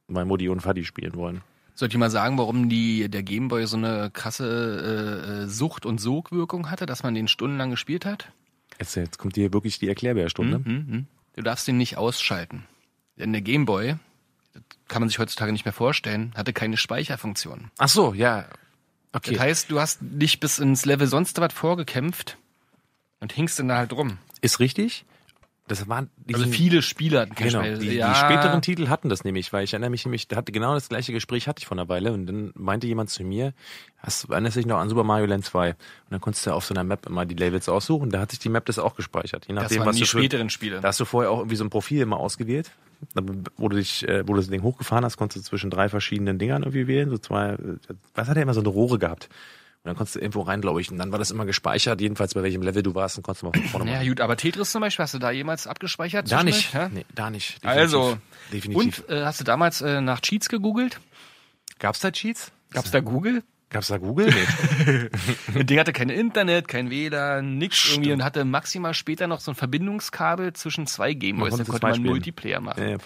[0.08, 1.42] weil Mutti und Vati spielen wollen.
[1.74, 5.86] Soll ich dir mal sagen, warum die, der Gameboy so eine krasse äh, äh, Sucht-
[5.86, 8.30] und Sogwirkung hatte, dass man den stundenlang gespielt hat?
[8.78, 10.58] Jetzt, jetzt kommt hier wirklich die Erklärbärstunde.
[10.58, 11.06] Mhm, mhm.
[11.34, 12.64] Du darfst den nicht ausschalten.
[13.16, 13.96] Denn der Gameboy,
[14.52, 17.70] das kann man sich heutzutage nicht mehr vorstellen, hatte keine Speicherfunktion.
[17.78, 18.46] Ach so, ja.
[19.12, 19.32] Okay.
[19.32, 22.36] Das heißt, du hast dich bis ins Level sonst was vorgekämpft
[23.20, 24.18] und hingst dann da halt rum.
[24.40, 25.04] Ist richtig.
[25.66, 29.50] Das waren Also viele Spieler hatten Genau, die, ja, die späteren Titel hatten das nämlich,
[29.50, 31.88] weil ich erinnere mich nämlich, da hatte genau das gleiche Gespräch hatte ich vor einer
[31.88, 33.55] Weile und dann meinte jemand zu mir,
[33.96, 35.70] hast, erinnerst du dich noch an Super Mario Land 2?
[35.70, 35.77] Und
[36.11, 38.50] dann konntest du auf so einer Map immer die Levels aussuchen, da hat sich die
[38.50, 39.46] Map das auch gespeichert.
[39.48, 40.81] Je das nachdem, waren was die du späteren Spiele.
[40.83, 42.70] Da hast du vorher auch irgendwie so ein Profil immer ausgewählt.
[43.57, 46.38] Wo du dich, äh, wo du das Ding hochgefahren hast, konntest du zwischen drei verschiedenen
[46.38, 47.11] Dingern irgendwie wählen.
[47.11, 47.59] So zwei, äh,
[48.14, 49.29] was hat er immer so eine Rohre gehabt?
[49.84, 50.90] Und dann konntest du irgendwo rein, glaube ich.
[50.90, 53.46] Und dann war das immer gespeichert, jedenfalls bei welchem Level du warst, dann konntest du
[53.48, 54.08] mal von vorne ja, machen.
[54.08, 56.32] gut, aber Tetris zum Beispiel, hast du da jemals abgespeichert?
[56.32, 56.72] Da nicht.
[56.72, 56.88] Ja?
[56.88, 57.62] Nee, da nicht.
[57.62, 57.80] Definitiv.
[57.82, 58.18] Also,
[58.50, 59.00] definitiv.
[59.00, 61.00] Und äh, hast du damals äh, nach Cheats gegoogelt?
[61.78, 62.50] Gab's da Cheats?
[62.70, 63.42] Gab's da Google?
[63.74, 64.32] Gab's da Google?
[64.32, 65.64] Nee.
[65.64, 69.56] Ding hatte kein Internet, kein WLAN, nix irgendwie und hatte maximal später noch so ein
[69.56, 71.50] Verbindungskabel zwischen zwei Gameboys.
[71.50, 72.10] Man Da konnte man spielen.
[72.10, 72.80] Multiplayer machen.
[72.80, 72.96] Ja,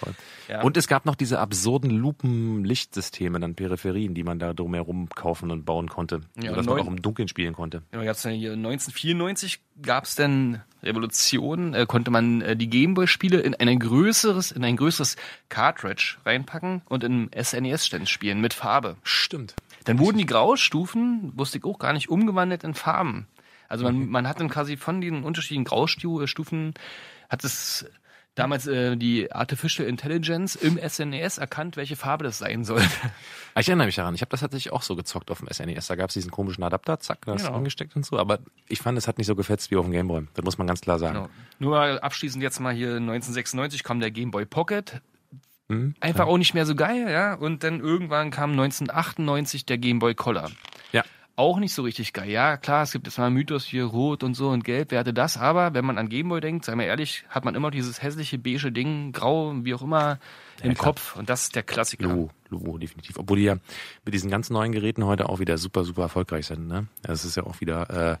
[0.47, 0.61] ja.
[0.61, 5.65] Und es gab noch diese absurden Lupen-Lichtsysteme, dann Peripherien, die man da drumherum kaufen und
[5.65, 6.21] bauen konnte.
[6.39, 7.81] Ja, sodass man auch im Dunkeln spielen konnte.
[7.91, 13.55] Ja, gab's dann hier 1994 gab's dann Revolution, äh, konnte man äh, die Gameboy-Spiele in
[13.55, 15.15] ein größeres, in ein größeres
[15.49, 18.97] Cartridge reinpacken und im SNES-Stand spielen mit Farbe.
[19.03, 19.55] Stimmt.
[19.85, 23.27] Dann wurden die Graustufen, wusste ich auch gar nicht, umgewandelt in Farben.
[23.67, 26.73] Also man, man hat dann quasi von den unterschiedlichen Graustufen,
[27.29, 27.85] hat es
[28.35, 32.81] damals äh, die Artificial Intelligence im SNES erkannt, welche Farbe das sein soll.
[33.53, 35.87] Ah, Ich erinnere mich daran, ich habe das tatsächlich auch so gezockt auf dem SNES.
[35.87, 37.55] Da gab's diesen komischen Adapter, zack, da du Genau.
[37.57, 38.17] angesteckt und so.
[38.17, 40.25] Aber ich fand, es hat nicht so gefetzt wie auf dem Gameboy.
[40.35, 41.15] Das muss man ganz klar sagen.
[41.15, 41.29] Genau.
[41.59, 45.01] Nur abschließend jetzt mal hier 1996 kam der Game Boy Pocket.
[45.69, 45.93] Hm?
[45.99, 47.35] Einfach auch nicht mehr so geil, ja.
[47.35, 50.49] Und dann irgendwann kam 1998 der Game Boy Color.
[50.91, 51.03] Ja.
[51.35, 52.29] Auch nicht so richtig geil.
[52.29, 55.13] Ja, klar, es gibt jetzt mal Mythos hier, rot und so und gelb, wer hatte
[55.13, 55.37] das?
[55.37, 58.71] Aber wenn man an Gameboy denkt, sei mal ehrlich, hat man immer dieses hässliche beige
[58.71, 60.19] Ding, grau, wie auch immer,
[60.63, 60.85] im klar.
[60.85, 61.15] Kopf.
[61.15, 62.07] Und das ist der Klassiker.
[62.07, 63.17] Logo, Logo, definitiv.
[63.17, 63.55] Obwohl die ja
[64.03, 66.67] mit diesen ganz neuen Geräten heute auch wieder super, super erfolgreich sind.
[66.67, 66.87] Ne?
[67.03, 68.17] Das ist ja auch wieder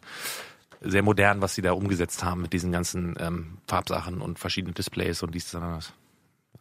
[0.81, 4.75] äh, sehr modern, was sie da umgesetzt haben mit diesen ganzen ähm, Farbsachen und verschiedenen
[4.75, 5.93] Displays und dies und das.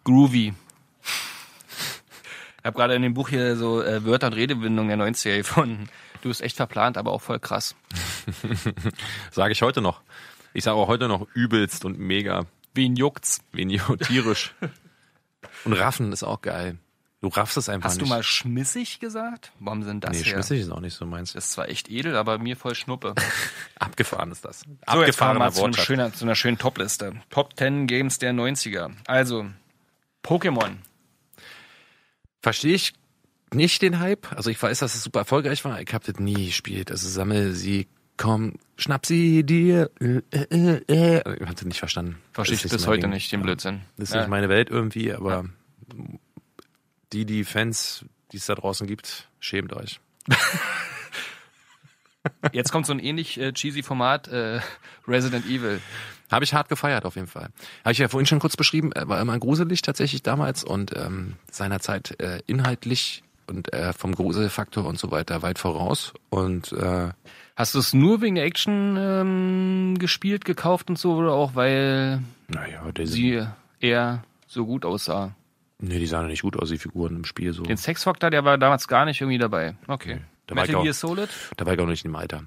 [0.02, 0.54] Groovy.
[1.02, 5.88] Ich habe gerade in dem Buch hier so äh, Wörter und Redewendungen der 90er gefunden.
[6.22, 7.74] Du bist echt verplant, aber auch voll krass.
[9.30, 10.00] Sage ich heute noch.
[10.52, 12.46] Ich sage auch heute noch übelst und mega.
[12.74, 13.40] Wen juckt's?
[13.52, 14.54] Wenig tierisch.
[15.64, 16.78] und Raffen ist auch geil.
[17.20, 18.06] Du raffst es einfach Hast nicht.
[18.06, 19.50] du mal schmissig gesagt?
[19.58, 20.24] Warum sind das Nee, her?
[20.34, 21.32] schmissig ist auch nicht so meins.
[21.32, 23.14] Das ist zwar echt edel, aber mir voll Schnuppe.
[23.78, 24.60] Abgefahren ist das.
[24.60, 27.14] So, jetzt kommen wir Abgefahrener mal zu, schöner, zu einer schönen Top-Liste.
[27.30, 28.92] Top 10 Games der 90er.
[29.08, 29.46] Also,
[30.28, 30.76] Pokémon.
[32.42, 32.92] Verstehe ich
[33.52, 34.30] nicht den Hype.
[34.32, 35.80] Also ich weiß, dass es super erfolgreich war.
[35.80, 36.90] Ich habe das nie gespielt.
[36.90, 37.88] Also sammel sie,
[38.18, 39.90] komm, schnapp sie dir.
[40.00, 41.18] Äh, äh, äh.
[41.36, 42.20] Ich habe das nicht verstanden.
[42.32, 43.10] Verstehe ich bis heute Ding.
[43.10, 43.80] nicht, den Blödsinn.
[43.96, 44.20] Das ist Ja.
[44.20, 45.46] nicht meine Welt irgendwie, aber
[47.14, 49.98] die, die Fans, die es da draußen gibt, schämt euch.
[52.52, 54.60] Jetzt kommt so ein ähnlich äh, cheesy Format, äh,
[55.06, 55.80] Resident Evil.
[56.30, 57.48] Habe ich hart gefeiert auf jeden Fall.
[57.84, 61.34] Habe ich ja vorhin schon kurz beschrieben, äh, war immer gruselig tatsächlich damals und ähm,
[61.50, 66.12] seinerzeit äh, inhaltlich und äh, vom Gruselfaktor und so weiter weit voraus.
[66.30, 67.08] Und äh,
[67.56, 72.22] Hast du es nur wegen der Action ähm, gespielt, gekauft und so, oder auch weil
[72.46, 73.44] naja, der sie
[73.80, 75.34] eher so gut aussah?
[75.80, 77.62] Nee, die sahen ja nicht gut aus, die Figuren im Spiel so.
[77.64, 79.74] Den Sexfaktor, der war damals gar nicht irgendwie dabei.
[79.88, 80.20] Okay.
[80.46, 81.28] da war ich Metal auch- Gear Solid?
[81.56, 82.44] Da war ich auch nicht im Alter.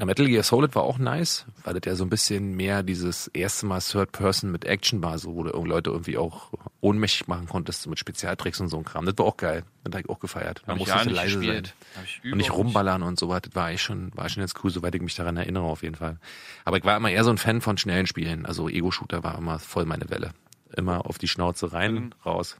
[0.00, 3.26] Na, Metal Gear Solid war auch nice, weil das ja so ein bisschen mehr dieses
[3.28, 7.46] erste Mal Third Person mit Action war, so wo du Leute irgendwie auch ohnmächtig machen
[7.46, 9.04] konntest mit Spezialtricks und so ein Kram.
[9.04, 9.62] Das war auch geil.
[9.84, 10.62] Das habe ich auch gefeiert.
[10.66, 11.74] Man musste nicht leise gespielt.
[12.22, 12.32] sein.
[12.32, 13.50] Und nicht rumballern und so weiter.
[13.50, 15.96] Das war ich schon, war schon jetzt cool, soweit ich mich daran erinnere auf jeden
[15.96, 16.18] Fall.
[16.64, 18.46] Aber ich war immer eher so ein Fan von schnellen Spielen.
[18.46, 20.30] Also Ego-Shooter war immer voll meine Welle.
[20.74, 22.12] Immer auf die Schnauze rein, Mhm.
[22.24, 22.56] raus.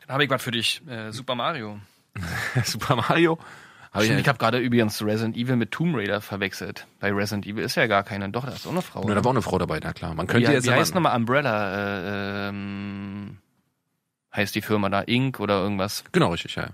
[0.00, 0.80] Dann habe ich was für dich.
[0.88, 1.78] Äh, Super Mario.
[2.64, 3.38] Super Mario.
[3.92, 6.86] Hab ich ich habe gerade übrigens Resident Evil mit Tomb Raider verwechselt.
[6.98, 8.30] Bei Resident Evil ist ja gar keine.
[8.30, 9.06] Doch, da ist auch eine Frau.
[9.06, 9.14] ne?
[9.14, 10.14] da war auch eine Frau dabei, na klar.
[10.14, 12.46] Man wie könnte jetzt wie aber- heißt nochmal Umbrella?
[12.46, 13.38] Äh, ähm,
[14.34, 15.40] heißt die Firma da Inc.
[15.40, 16.04] oder irgendwas?
[16.12, 16.70] Genau, richtig, ja.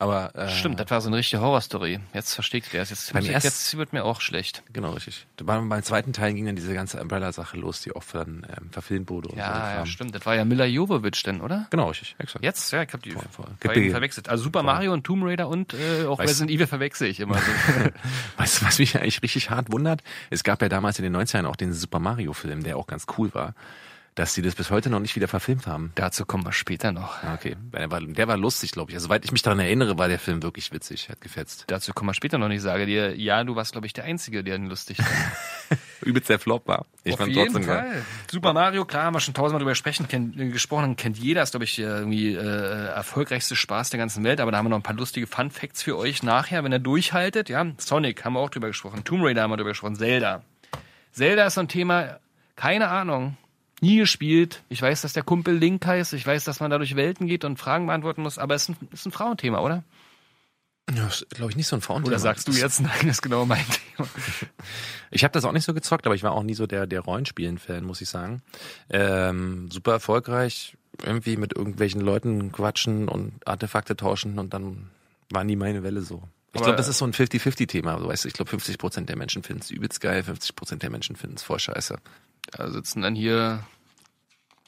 [0.00, 1.98] Aber äh, Stimmt, das war so eine richtige Horrorstory.
[2.14, 2.90] Jetzt versteht ihr das.
[2.90, 4.62] Jetzt, Beim jetzt, erst- jetzt wird mir auch schlecht.
[4.72, 5.26] Genau, richtig.
[5.42, 9.10] War beim zweiten Teil ging dann diese ganze Umbrella-Sache los, die oft dann ähm, verfilmt
[9.10, 9.28] wurde.
[9.30, 10.14] Und so Ja, ja, stimmt.
[10.14, 11.66] Das war ja Mila Jovovich denn, oder?
[11.70, 12.44] Genau, richtig, exakt.
[12.44, 12.70] Jetzt?
[12.72, 13.90] Ja, ich habe die Voll, voll.
[13.90, 14.28] verwechselt.
[14.28, 14.66] Also Super voll.
[14.66, 17.34] Mario und Tomb Raider und äh, auch Weißt- Resident Evil verwechsel ich immer.
[17.34, 17.50] So.
[18.36, 20.04] Weißt du, was mich eigentlich richtig hart wundert?
[20.30, 23.34] Es gab ja damals in den 90ern auch den Super Mario-Film, der auch ganz cool
[23.34, 23.54] war.
[24.18, 25.92] Dass sie das bis heute noch nicht wieder verfilmt haben.
[25.94, 27.22] Dazu kommen wir später noch.
[27.22, 28.96] Ah, Okay, der war, der war lustig, glaube ich.
[28.96, 31.64] Also, soweit ich mich daran erinnere, war der Film wirklich witzig, hat gefetzt.
[31.68, 32.50] Dazu kommen wir später noch.
[32.50, 35.80] Ich sage dir, ja, du warst, glaube ich, der Einzige, der ihn lustig fand.
[36.02, 36.86] Übelst der Flop war.
[37.04, 37.90] Ich Auf fand jeden trotzdem geil.
[37.92, 38.02] Fall.
[38.28, 41.52] Super Mario, klar, haben wir schon tausendmal drüber sprechen, kennt, äh, gesprochen, kennt jeder, ist,
[41.52, 44.78] glaube ich, äh, irgendwie äh, erfolgreichste Spaß der ganzen Welt, aber da haben wir noch
[44.78, 47.66] ein paar lustige Fun Facts für euch nachher, wenn ihr durchhaltet, ja.
[47.78, 50.42] Sonic haben wir auch drüber gesprochen, Tomb Raider haben wir drüber gesprochen, Zelda.
[51.12, 52.18] Zelda ist so ein Thema,
[52.56, 53.36] keine Ahnung,
[53.82, 54.62] nie gespielt.
[54.68, 57.44] Ich weiß, dass der Kumpel Link heißt, ich weiß, dass man da durch Welten geht
[57.44, 59.84] und Fragen beantworten muss, aber es ist ein, ist ein Frauenthema, oder?
[60.94, 62.12] Ja, ist, glaube ich, nicht so ein Frauenthema.
[62.12, 64.08] Oder sagst du jetzt, nein, das ist genau mein Thema.
[65.10, 67.00] Ich habe das auch nicht so gezockt, aber ich war auch nie so der, der
[67.00, 68.42] Rollenspielen-Fan, muss ich sagen.
[68.90, 74.90] Ähm, super erfolgreich, irgendwie mit irgendwelchen Leuten quatschen und Artefakte tauschen und dann
[75.30, 76.22] war nie meine Welle so.
[76.52, 77.98] Ich glaube, das ist so ein 50-50-Thema.
[78.00, 80.82] So, weißt du, ich glaube, 50 Prozent der Menschen finden es übelst geil, 50 Prozent
[80.82, 81.98] der Menschen finden es voll scheiße.
[82.50, 83.64] Da sitzen dann hier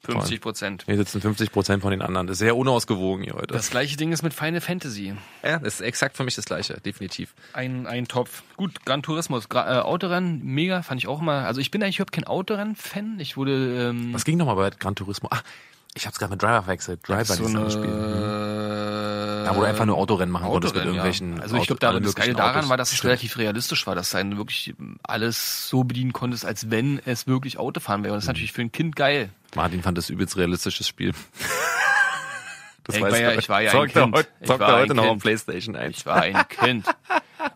[0.05, 0.85] 50 Prozent.
[0.87, 2.27] Hier sitzen 50 Prozent von den anderen.
[2.27, 3.55] Das ist sehr unausgewogen hier heute.
[3.55, 5.14] Das gleiche Ding ist mit Final Fantasy.
[5.43, 7.35] ja, das ist exakt für mich das Gleiche, definitiv.
[7.53, 8.43] Ein, ein Topf.
[8.57, 11.45] Gut, Gran Turismo, Gra äh, Autorennen, mega, fand ich auch immer.
[11.45, 13.21] Also ich bin eigentlich überhaupt kein Autorennen-Fan.
[13.21, 15.29] Ich wurde ähm, Was ging nochmal bei Gran Turismo?
[15.31, 15.40] Ah,
[15.94, 17.07] ich hab's gerade mit Driver verwechselt.
[17.09, 17.85] Driver, so eine, andere Spiel.
[17.85, 21.42] äh, Da wo du einfach nur Autorennen machen konntest mit Autorennen, irgendwelchen ja.
[21.42, 22.68] Also ich Auto- glaube, da das Geile daran Autos.
[22.70, 23.09] war, dass es Stimmt.
[23.11, 27.59] relativ realistisch war, dass du dann wirklich alles so bedienen konntest, als wenn es wirklich
[27.59, 28.14] Autofahren wäre.
[28.14, 28.33] Und das ist Mhm.
[28.33, 29.31] natürlich für ein Kind geil.
[29.57, 31.12] Martin fand das übelst realistisches Spiel.
[32.85, 34.14] Das Ich war ja- ich war ja ein Kind.
[34.16, 35.16] heute, Ich war ein heute noch Kind.
[35.16, 35.98] auf Playstation 1.
[35.98, 36.87] Ich war ein Kind.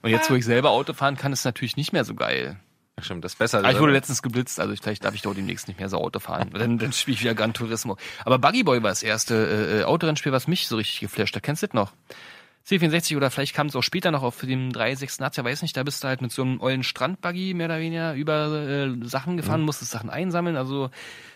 [0.03, 2.57] Und jetzt, wo ich selber Auto fahren kann, ist es natürlich nicht mehr so geil.
[2.97, 3.59] Ja, Stimmt, das ist besser.
[3.59, 6.21] Aber ich wurde letztens geblitzt, also vielleicht darf ich doch demnächst nicht mehr so Auto
[6.21, 6.51] fahren.
[6.53, 7.97] Dann, dann spiele ich wieder Gran Turismo.
[8.25, 11.43] Aber Buggy Boy war das erste äh, äh, Autorennspiel, was mich so richtig geflasht hat.
[11.43, 11.93] Kennst du das noch?
[12.67, 15.83] C64 oder vielleicht kam es auch später noch auf dem 386, ja weiß nicht, da
[15.83, 19.61] bist du halt mit so einem ollen Strandbuggy mehr oder weniger über äh, Sachen gefahren,
[19.61, 20.89] musstest Sachen einsammeln, also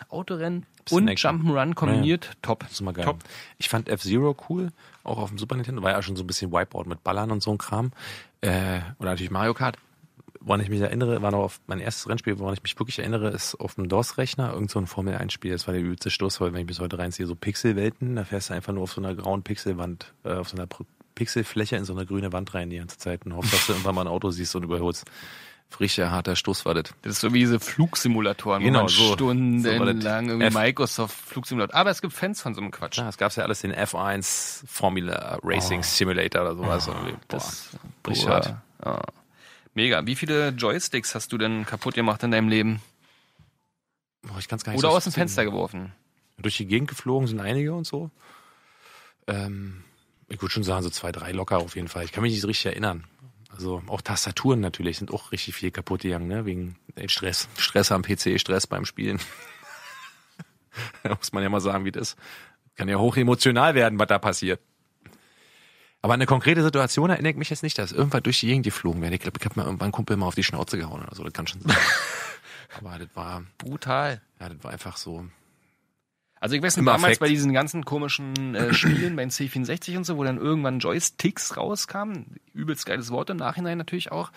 [0.09, 1.42] Autorennen und Snacken.
[1.42, 2.61] Jump'n'Run kombiniert, top.
[2.61, 3.05] Das ist immer geil.
[3.05, 3.18] Top.
[3.59, 4.71] Ich fand F-Zero cool,
[5.05, 5.83] auch auf dem Super Nintendo.
[5.83, 7.92] War ja schon so ein bisschen Wipeout mit Ballern und so ein Kram.
[8.40, 9.77] Äh, oder natürlich Mario Kart.
[10.40, 13.29] Woran ich mich erinnere, war noch auf mein erstes Rennspiel, woran ich mich wirklich erinnere,
[13.31, 15.51] ist auf dem DOS-Rechner irgend so ein Formel-1-Spiel.
[15.53, 18.51] Das war der übelste Stoß, weil wenn ich bis heute reinziehe, so Pixelwelten, da fährst
[18.51, 20.68] du einfach nur auf so einer grauen Pixelwand, äh, auf so einer
[21.16, 23.96] Pixelfläche in so eine grüne Wand rein die ganze Zeit und hoffst, dass du irgendwann
[23.96, 25.05] mal ein Auto siehst und überholst.
[25.70, 26.94] Frischer, harter Stoß war das.
[27.03, 29.03] Das ist so wie diese Flugsimulatoren, Genau, wo man so.
[29.09, 30.33] So stundenlang das.
[30.33, 31.74] irgendwie F- Microsoft Flugsimulator.
[31.74, 32.96] Aber es gibt Fans von so einem Quatsch.
[32.96, 36.87] Ja, es gab's ja alles den F1 Formula Racing Simulator oder sowas.
[36.87, 36.94] Boah,
[37.29, 37.68] Das
[38.07, 38.33] richtig Boah.
[38.35, 38.55] hart.
[38.85, 39.01] Ja.
[39.78, 40.04] Mega.
[40.06, 42.82] Wie viele Joysticks hast du denn kaputt gemacht in deinem Leben?
[44.22, 45.12] Boah, ich kann's gar nicht Oder so aus dem.
[45.12, 45.92] Fenster geworfen?
[46.36, 48.10] Durch die Gegend geflogen sind einige und so.
[49.28, 49.84] Ähm,
[50.26, 52.04] ich würde schon sagen, so zwei, drei locker auf jeden Fall.
[52.04, 53.04] Ich kann mich nicht richtig erinnern.
[53.50, 56.44] Also auch Tastaturen natürlich sind auch richtig viel kaputt gegangen, ne?
[56.44, 57.48] Wegen äh, Stress.
[57.56, 59.20] Stress am PC, Stress beim Spielen.
[61.04, 62.18] da muss man ja mal sagen, wie das ist.
[62.74, 64.60] Kann ja hoch emotional werden, was da passiert.
[66.00, 69.02] Aber eine konkrete Situation erinnere ich mich jetzt nicht, dass irgendwann durch die Gegend geflogen
[69.02, 69.12] wäre.
[69.14, 71.24] Ich glaube, ich habe mal irgendwann einen Kumpel mal auf die Schnauze gehauen oder so.
[71.24, 71.76] Das kann schon sein.
[72.78, 74.20] Aber das war, Brutal.
[74.40, 75.26] ja, das war einfach so.
[76.40, 77.20] Also ich weiß nicht, damals Affekt.
[77.20, 82.37] bei diesen ganzen komischen äh, Spielen beim C64 und so, wo dann irgendwann Joysticks rauskamen,
[82.52, 84.30] übelst geiles Wort im Nachhinein natürlich auch,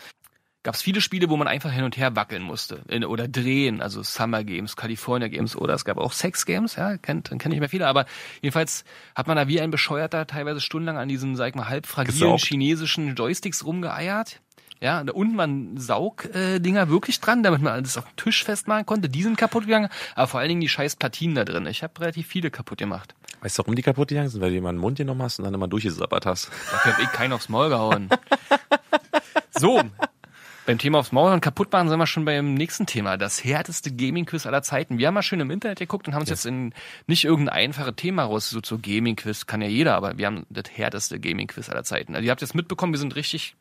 [0.64, 3.82] gab es viele Spiele, wo man einfach hin und her wackeln musste in, oder drehen,
[3.82, 7.60] also Summer Games, California Games oder es gab auch Sex Games, ja, kennt kenn ich
[7.60, 8.06] mehr viele, aber
[8.42, 8.84] jedenfalls
[9.16, 12.20] hat man da wie ein Bescheuerter teilweise stundenlang an diesen, sag ich mal, halb fragilen
[12.20, 12.46] Gesaugt.
[12.46, 14.40] chinesischen Joysticks rumgeeiert.
[14.84, 18.44] Ja, da unten waren Saugdinger äh, Dinger wirklich dran, damit man alles auf dem Tisch
[18.44, 19.10] festmachen konnte.
[19.10, 21.68] Die sind kaputt gegangen, aber vor allen Dingen die scheiß Platinen da drin.
[21.68, 23.14] Ich habe relativ viele kaputt gemacht.
[23.42, 24.42] Weißt du, warum die kaputt gegangen sind?
[24.42, 26.50] Weil du mal einen Mund genommen hast und dann immer durchgesabbert hast.
[26.72, 28.10] Dafür habe ich keinen aufs Maul gehauen.
[29.54, 29.82] So,
[30.66, 33.18] beim Thema aufs Maul und kaputt machen sind wir schon beim nächsten Thema.
[33.18, 34.98] Das härteste Gaming-Quiz aller Zeiten.
[34.98, 36.74] Wir haben mal schön im Internet geguckt und haben uns jetzt in
[37.08, 40.66] nicht irgendein einfaches Thema raus, so zu Gaming-Quiz kann ja jeder, aber wir haben das
[40.72, 42.16] härteste Gaming-Quiz aller Zeiten.
[42.16, 43.56] Also ihr habt jetzt mitbekommen, wir sind richtig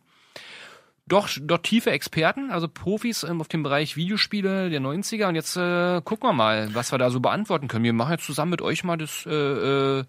[1.10, 5.26] doch, doch tiefe Experten, also Profis ähm, auf dem Bereich Videospiele der 90er.
[5.26, 7.84] Und jetzt äh, gucken wir mal, was wir da so beantworten können.
[7.84, 10.04] Wir machen jetzt zusammen mit euch mal das äh, äh,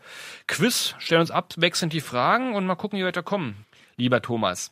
[0.48, 3.66] Quiz, stellen uns abwechselnd die Fragen und mal gucken, wie wir weiter kommen.
[3.98, 4.72] Lieber Thomas,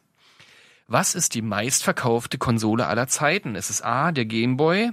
[0.89, 3.56] was ist die meistverkaufte Konsole aller Zeiten?
[3.56, 4.91] Ist es A, der Game Boy,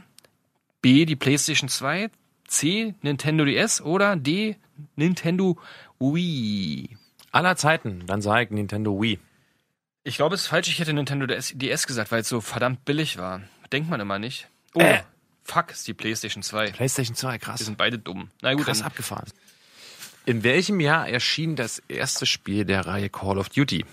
[0.82, 2.10] B, die PlayStation 2,
[2.46, 4.56] C, Nintendo DS oder D,
[4.94, 5.58] Nintendo
[5.98, 6.96] Wii?
[7.32, 9.18] Aller Zeiten, dann sage ich Nintendo Wii.
[10.04, 10.68] Ich glaube, es ist falsch.
[10.68, 13.40] Ich hätte Nintendo DS, gesagt, weil es so verdammt billig war.
[13.72, 14.48] Denkt man immer nicht.
[14.74, 15.02] Oh, Äh.
[15.42, 16.70] fuck, ist die PlayStation 2.
[16.70, 17.60] PlayStation 2, Wir krass.
[17.60, 18.30] sind beide dumm.
[18.42, 19.26] Na gut, krass dann, abgefahren.
[20.24, 23.84] In welchem Jahr erschien das erste Spiel der Reihe Call of Duty?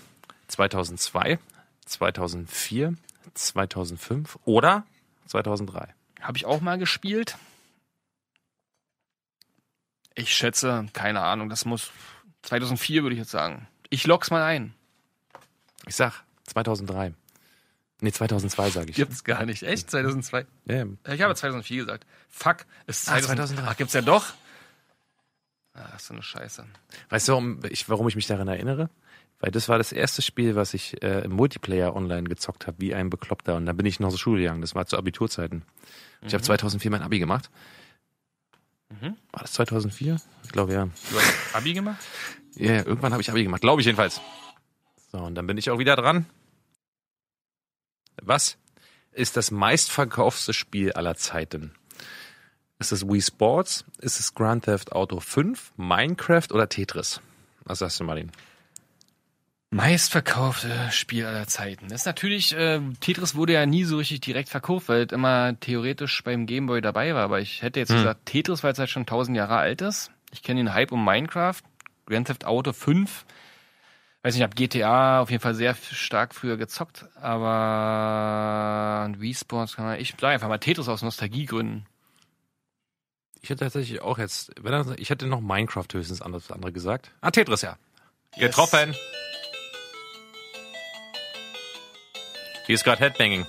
[0.48, 1.38] 2002,
[1.86, 2.94] 2004,
[3.34, 4.84] 2005 oder
[5.26, 5.94] 2003?
[6.20, 7.36] habe ich auch mal gespielt.
[10.14, 11.90] Ich schätze, keine Ahnung, das muss
[12.42, 13.66] 2004 würde ich jetzt sagen.
[13.90, 14.74] Ich lock's mal ein.
[15.86, 17.12] Ich sag 2003.
[18.00, 18.96] Nee, 2002 sage ich.
[18.96, 19.62] Gibt's gar nicht.
[19.62, 19.90] Echt?
[19.90, 20.46] 2002?
[20.66, 22.06] Ja, Ich habe 2004 gesagt.
[22.28, 23.70] Fuck, ist Ah, 2000, 2003.
[23.70, 24.34] Ach, gibt's ja doch.
[25.74, 26.64] Ah, ist so eine Scheiße.
[27.08, 28.88] Weißt du, warum ich, warum ich mich daran erinnere?
[29.40, 32.94] Weil das war das erste Spiel, was ich äh, im Multiplayer online gezockt habe, wie
[32.94, 33.56] ein Bekloppter.
[33.56, 34.60] Und da bin ich noch zur Schule gegangen.
[34.60, 35.64] Das war zu Abiturzeiten.
[36.22, 37.50] Ich habe 2004 mein Abi gemacht.
[38.88, 39.16] Mhm.
[39.32, 40.16] War das 2004?
[40.44, 40.86] Ich glaube ja.
[40.86, 42.02] Du hast Abi gemacht?
[42.56, 43.60] Ja, yeah, irgendwann habe ich Abi gemacht.
[43.60, 44.20] Glaube ich jedenfalls.
[45.12, 46.26] So, und dann bin ich auch wieder dran.
[48.22, 48.56] Was
[49.12, 51.72] ist das meistverkaufte Spiel aller Zeiten?
[52.78, 53.84] Ist es Wii Sports?
[53.98, 57.20] Ist es Grand Theft Auto 5, Minecraft oder Tetris?
[57.64, 58.30] Was sagst du, Martin?
[59.74, 61.88] Meistverkaufte Spiel aller Zeiten.
[61.88, 65.58] Das ist natürlich, äh, Tetris wurde ja nie so richtig direkt verkauft, weil es immer
[65.58, 67.24] theoretisch beim Gameboy dabei war.
[67.24, 70.12] Aber ich hätte jetzt gesagt Tetris, weil es halt schon tausend Jahre alt ist.
[70.30, 71.56] Ich kenne den Hype um Minecraft,
[72.06, 73.24] Grand Theft Auto 5.
[74.22, 79.74] Weiß nicht, ich habe GTA auf jeden Fall sehr stark früher gezockt, aber Wii Sports
[79.74, 81.84] kann man, ich sage einfach mal Tetris aus Nostalgiegründen.
[83.42, 87.10] Ich hätte tatsächlich auch jetzt, wenn ich hätte noch Minecraft höchstens anders andere gesagt.
[87.20, 87.76] Ah, Tetris, ja.
[88.38, 88.94] Getroffen.
[92.66, 93.44] Hier ist gerade Headbanging.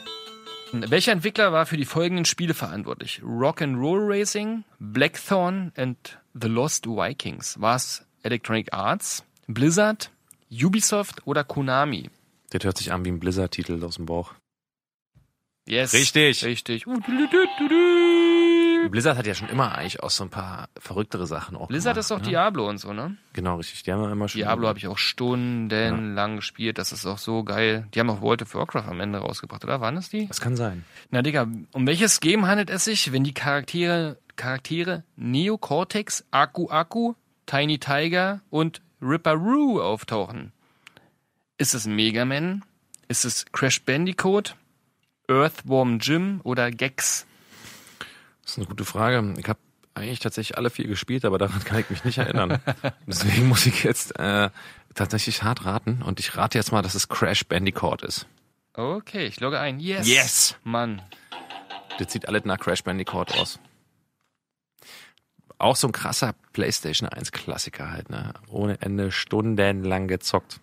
[0.73, 3.21] Welcher Entwickler war für die folgenden Spiele verantwortlich?
[3.23, 7.62] Rock'n'Roll Racing, Blackthorn and The Lost Vikings.
[7.62, 10.12] War es Electronic Arts, Blizzard,
[10.51, 12.10] Ubisoft oder Konami?
[12.49, 14.34] Das hört sich an wie ein Blizzard-Titel aus dem Bauch.
[15.65, 15.93] Yes.
[15.93, 16.43] Richtig.
[16.43, 16.86] Richtig.
[18.89, 22.00] Blizzard hat ja schon immer eigentlich auch so ein paar verrücktere Sachen auch Blizzard gemacht,
[22.00, 22.28] ist doch ne?
[22.28, 23.17] Diablo und so, ne?
[23.34, 23.84] Genau, richtig.
[23.84, 24.39] Die haben ja immer schon.
[24.39, 26.78] Diablo habe ich auch stundenlang gespielt.
[26.78, 27.88] Das ist auch so geil.
[27.93, 29.82] Die haben auch World of Warcraft am Ende rausgebracht, oder?
[29.82, 30.28] Waren das die?
[30.28, 30.86] Das kann sein.
[31.12, 36.69] Na Digga, um welches Game handelt es sich, wenn die Charaktere, Charaktere Neo Cortex, Aku
[36.69, 40.52] Aku, Tiny Tiger und Ripperoo auftauchen?
[41.58, 42.63] Ist es Mega Man?
[43.08, 44.56] Ist es Crash Bandicoot?
[45.28, 47.26] Earthworm Jim oder Gex?
[48.46, 49.34] Das ist eine gute Frage.
[49.38, 49.60] Ich habe
[49.96, 52.60] eigentlich tatsächlich alle vier gespielt, aber daran kann ich mich nicht erinnern.
[53.08, 54.50] Deswegen muss ich jetzt äh,
[54.94, 58.28] tatsächlich hart raten und ich rate jetzt mal, dass es Crash Bandicoot ist.
[58.74, 59.80] Okay, ich logge ein.
[59.80, 60.08] Yes.
[60.08, 60.56] Yes.
[60.64, 61.02] Mann.
[61.98, 63.60] Das sieht alles nach Crash Bandicoot aus.
[65.58, 68.34] Auch so ein krasser PlayStation 1 Klassiker halt, ne?
[68.50, 70.60] Ohne Ende stundenlang gezockt.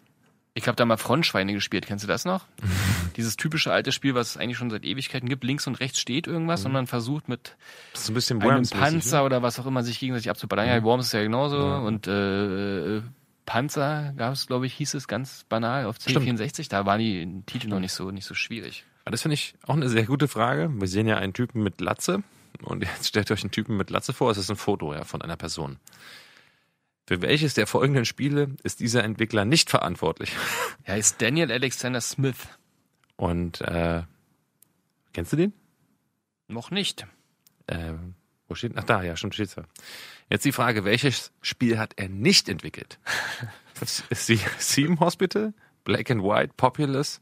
[0.55, 1.87] Ich habe da mal Frontschweine gespielt.
[1.87, 2.45] Kennst du das noch?
[3.17, 5.45] Dieses typische alte Spiel, was es eigentlich schon seit Ewigkeiten gibt.
[5.45, 7.57] Links und rechts steht irgendwas und man versucht mit
[7.93, 9.25] Das ist ein bisschen einem Panzer ne?
[9.25, 10.67] oder was auch immer sich gegenseitig abzuballern.
[10.67, 11.59] Ja, Worms ist ja genauso.
[11.59, 13.03] Und äh, äh,
[13.47, 16.69] Panzer gab es, glaube ich, hieß es ganz banal auf C64.
[16.69, 18.85] Da waren die Titel noch nicht so nicht so schwierig.
[19.05, 20.71] Aber Das finde ich auch eine sehr gute Frage.
[20.73, 22.23] Wir sehen ja einen Typen mit Latze
[22.63, 24.31] und jetzt stellt euch einen Typen mit Latze vor.
[24.31, 25.79] Es ist ein Foto ja, von einer Person.
[27.07, 30.33] Für welches der folgenden Spiele ist dieser Entwickler nicht verantwortlich?
[30.85, 32.49] Er heißt Daniel Alexander Smith.
[33.17, 34.03] Und äh,
[35.13, 35.53] kennst du den?
[36.49, 37.07] Noch nicht.
[37.67, 37.95] Äh,
[38.49, 38.73] wo steht?
[38.77, 39.65] Ach da, ja, schon steht's da.
[40.29, 42.99] Jetzt die Frage, welches Spiel hat er nicht entwickelt?
[43.81, 47.21] Das ist die Theme Hospital, Black and White, Populous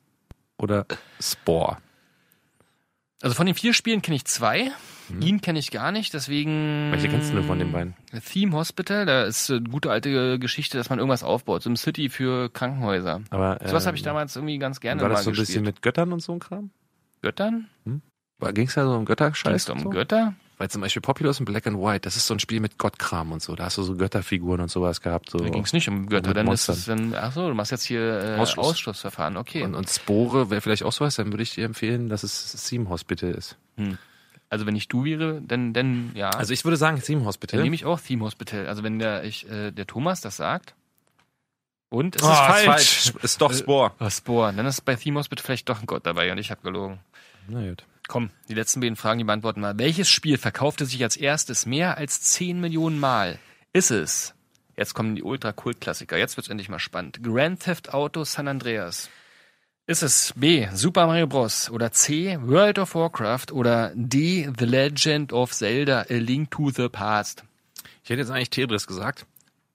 [0.59, 0.85] oder
[1.19, 1.79] Spore?
[3.23, 4.71] Also von den vier Spielen kenne ich zwei.
[5.21, 6.91] Ihn kenne ich gar nicht, deswegen.
[6.91, 7.95] Welche kennst du von den beiden?
[8.31, 11.63] Theme Hospital, da ist eine gute alte Geschichte, dass man irgendwas aufbaut.
[11.63, 13.23] So im City für Krankenhäuser.
[13.31, 15.47] Aber äh, Sowas habe ich damals irgendwie ganz gerne war mal das so ein gespielt.
[15.49, 16.71] bisschen mit Göttern und so ein Kram?
[17.23, 17.69] Göttern?
[18.55, 19.51] Ging es da so um Götterscheiß?
[19.51, 19.91] Ging's da um so?
[19.91, 20.35] Götter?
[20.57, 23.33] Weil zum Beispiel Populous und Black and White, das ist so ein Spiel mit Gottkram
[23.33, 23.55] und so.
[23.57, 25.31] Da hast du so Götterfiguren und sowas gehabt.
[25.31, 25.39] So.
[25.39, 26.75] Da ging es nicht um Götter, dann ist Monstern.
[26.77, 28.67] es dann, ach so, du machst jetzt hier äh, Ausschluss.
[28.67, 29.63] Ausschlussverfahren, okay.
[29.63, 32.91] Und, und Spore wäre vielleicht auch sowas, dann würde ich dir empfehlen, dass es Theme
[32.91, 33.57] Hospital ist.
[34.51, 36.29] Also wenn ich du wäre, dann, dann ja.
[36.31, 37.63] Also ich würde sagen Theme dann Hospital.
[37.63, 38.67] nehme ich auch Theme Hospital.
[38.67, 40.75] Also wenn der, ich, äh, der Thomas das sagt.
[41.89, 42.65] Und es Oh, ist falsch.
[42.67, 43.13] falsch.
[43.23, 43.93] Ist doch Spore.
[43.99, 44.53] Oh, Spore.
[44.53, 47.01] Dann ist bei Theme Hospital vielleicht doch ein Gott dabei und ich habe gelogen.
[47.49, 47.85] Na gut.
[48.07, 49.79] Komm, die letzten beiden Fragen, die beantworten wir.
[49.79, 53.39] Welches Spiel verkaufte sich als erstes mehr als 10 Millionen Mal?
[53.73, 54.35] Ist es?
[54.77, 56.17] Jetzt kommen die Ultra-Kult-Klassiker.
[56.17, 57.23] Jetzt wird's endlich mal spannend.
[57.23, 59.11] Grand Theft Auto San Andreas.
[59.91, 60.69] Ist es B.
[60.73, 61.69] Super Mario Bros.
[61.69, 62.39] oder C.
[62.41, 64.49] World of Warcraft oder D.
[64.57, 67.43] The Legend of Zelda A Link to the Past?
[68.05, 69.27] Ich hätte jetzt eigentlich Tetris gesagt.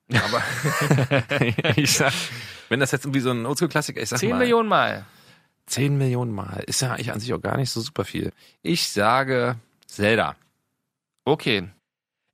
[0.08, 0.42] Aber
[1.76, 2.14] ich sag,
[2.70, 5.04] wenn das jetzt irgendwie so ein Oldschool-Klassiker ist, ich sag 10 mal, Millionen Mal.
[5.66, 6.64] 10 Millionen Mal.
[6.66, 8.32] Ist ja eigentlich an sich auch gar nicht so super viel.
[8.62, 9.56] Ich sage
[9.86, 10.34] Zelda.
[11.26, 11.68] Okay.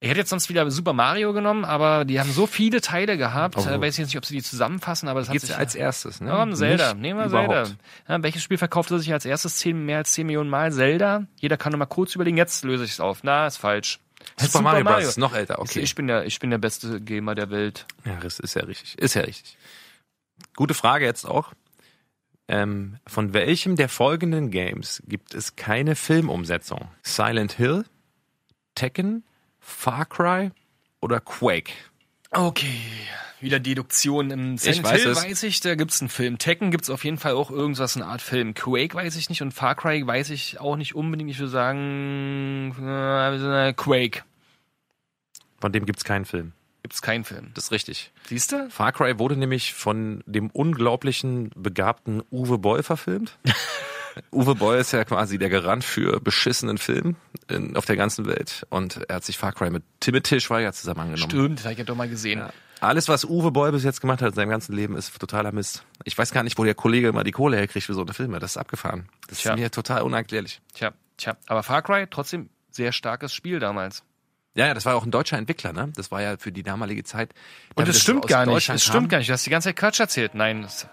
[0.02, 3.56] Ich hätte jetzt sonst wieder Super Mario genommen, aber die haben so viele Teile gehabt.
[3.56, 3.60] Oh.
[3.60, 5.76] Äh, weiß ich jetzt nicht, ob sie die zusammenfassen, aber das hat Geht's sich als
[5.76, 6.28] erstes, ne?
[6.28, 6.94] Komm, Zelda.
[6.94, 7.28] Nehmen wir.
[7.30, 7.68] Zelda.
[8.08, 10.72] Ja, welches Spiel verkaufte sich als erstes 10, mehr als 10 Millionen Mal?
[10.72, 11.28] Zelda.
[11.36, 12.36] Jeder kann noch mal kurz überlegen.
[12.36, 13.22] Jetzt löse ich es auf.
[13.22, 14.00] Na, ist falsch.
[14.38, 15.04] Super, Mario Bros.
[15.04, 15.78] ist noch älter, okay.
[15.78, 17.86] Ich bin der, ich bin der beste Gamer der Welt.
[18.04, 18.98] Ja, das ist ja richtig.
[18.98, 19.56] Ist ja richtig.
[20.56, 21.52] Gute Frage jetzt auch.
[22.48, 26.88] Ähm, von welchem der folgenden Games gibt es keine Filmumsetzung?
[27.04, 27.84] Silent Hill,
[28.74, 29.22] Tekken,
[29.62, 30.50] Far Cry
[31.00, 31.72] oder Quake?
[32.30, 32.80] Okay,
[33.40, 34.30] wieder Deduktion.
[34.30, 35.22] Im Silent weiß Hill es.
[35.22, 36.38] weiß ich, da gibt's einen Film.
[36.38, 38.54] Tekken gibt's auf jeden Fall auch irgendwas, eine Art Film.
[38.54, 41.30] Quake weiß ich nicht und Far Cry weiß ich auch nicht unbedingt.
[41.30, 44.22] Ich würde sagen, äh, Quake
[45.60, 46.52] Von dem gibt's keinen Film.
[46.82, 47.52] gibt's keinen Film.
[47.54, 48.10] Das ist richtig.
[48.26, 48.68] Siehst du?
[48.70, 53.38] Far Cry wurde nämlich von dem unglaublichen, begabten Uwe Boll verfilmt.
[54.30, 57.16] Uwe Boll ist ja quasi der Garant für beschissenen Film
[57.48, 58.66] in, auf der ganzen Welt.
[58.70, 61.30] Und er hat sich Far Cry mit Timothy Schweiger zusammen angenommen.
[61.30, 62.40] Stimmt, das hab ich ja doch mal gesehen.
[62.40, 62.52] Ja.
[62.80, 65.84] Alles, was Uwe Boll bis jetzt gemacht hat in seinem ganzen Leben, ist totaler Mist.
[66.02, 68.40] Ich weiß gar nicht, wo der Kollege immer die Kohle herkriegt für so eine Filme.
[68.40, 69.08] Das ist abgefahren.
[69.28, 69.52] Das Tja.
[69.52, 70.60] ist mir total unerklärlich.
[70.74, 71.36] Tja, tja.
[71.46, 74.02] Aber Far Cry trotzdem sehr starkes Spiel damals.
[74.54, 75.92] Ja, ja, das war auch ein deutscher Entwickler, ne?
[75.94, 77.32] Das war ja für die damalige Zeit.
[77.74, 78.68] Und es stimmt gar nicht.
[78.68, 79.30] Es stimmt gar nicht.
[79.30, 80.34] Du hast die ganze Zeit Quatsch erzählt.
[80.34, 80.86] Nein, es,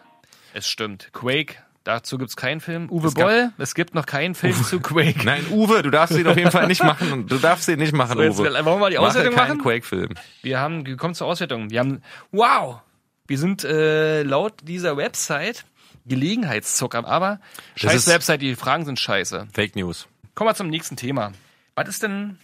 [0.53, 1.09] es stimmt.
[1.11, 1.55] Quake,
[1.89, 2.89] dazu gibt's keinen Film.
[2.89, 5.19] Uwe Es Boll, es gibt noch keinen Film zu Quake.
[5.25, 7.27] Nein, Uwe, du darfst den auf jeden Fall nicht machen.
[7.27, 8.45] Du darfst den nicht machen, So, jetzt Uwe.
[8.53, 9.61] wollen wir mal die Mache Auswertung keinen machen?
[9.61, 10.09] Quake-Film.
[10.41, 11.69] Wir haben, wir kommen zur Auswertung.
[11.69, 12.81] Wir haben, wow,
[13.27, 15.65] wir sind äh, laut dieser Website
[16.05, 17.39] Gelegenheitszucker, aber
[17.75, 19.47] scheiß Website, die Fragen sind scheiße.
[19.53, 20.07] Fake News.
[20.35, 21.33] Kommen wir zum nächsten Thema.
[21.75, 22.37] Was ist denn,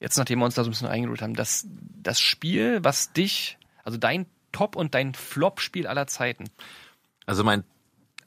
[0.00, 1.66] jetzt nachdem wir uns da so ein bisschen eingeholt haben, das,
[2.02, 6.44] das Spiel, was dich, also dein Top- und dein Flop-Spiel aller Zeiten?
[7.26, 7.64] Also mein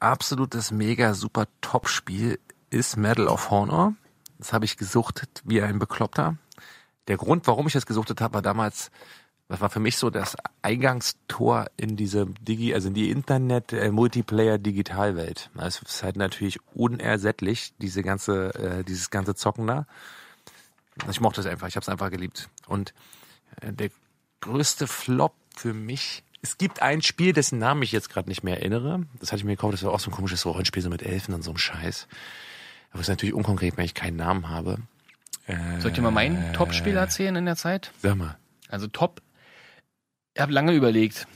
[0.02, 2.40] absolutes mega super Top-Spiel
[2.70, 3.94] ist Medal of Honor.
[4.38, 6.38] Das habe ich gesuchtet wie ein Bekloppter.
[7.08, 8.92] Der Grund, warum ich das gesuchtet habe, war damals,
[9.48, 13.92] das war für mich so das Eingangstor in diese Digi, also in die Internet äh,
[15.68, 19.86] es ist halt natürlich unersättlich diese ganze, äh, dieses ganze Zocken da.
[21.10, 22.50] Ich mochte es einfach, ich habe es einfach geliebt.
[22.68, 22.94] Und
[23.62, 23.90] äh, der
[24.42, 26.24] größte Flop für mich.
[26.42, 29.06] Es gibt ein Spiel, dessen Namen ich jetzt gerade nicht mehr erinnere.
[29.20, 31.34] Das hatte ich mir gekauft, das war auch so ein komisches Rollenspiel, so mit Elfen
[31.34, 32.08] und so einem Scheiß.
[32.90, 34.80] Aber es ist natürlich unkonkret, wenn ich keinen Namen habe.
[35.80, 37.92] Soll ich dir mal mein Top-Spiel erzählen in der Zeit?
[38.02, 38.38] Sag mal.
[38.70, 39.22] Also Top,
[40.34, 41.28] ich habe lange überlegt.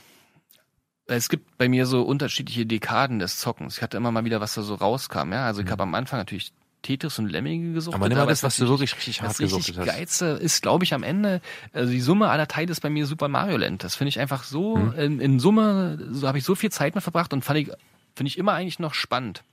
[1.08, 3.78] Es gibt bei mir so unterschiedliche Dekaden des Zockens.
[3.78, 5.34] Ich hatte immer mal wieder, was da so rauskam.
[5.34, 6.52] Ja, also ich habe am Anfang natürlich
[6.86, 7.94] Tetris und Lemminge gesucht.
[7.96, 8.02] Mhm.
[8.02, 9.86] Aber nimm mal das, was du wirklich richtig hart Das gesuchtet hast.
[9.86, 11.42] Geilste ist, glaube ich, am Ende,
[11.74, 13.84] also die Summe aller Teile ist bei mir Super Mario Land.
[13.84, 14.94] Das finde ich einfach so, Mhm.
[15.00, 17.68] in, in Summe, so habe ich so viel Zeit mit verbracht und fand ich,
[18.16, 19.44] finde ich immer eigentlich noch spannend.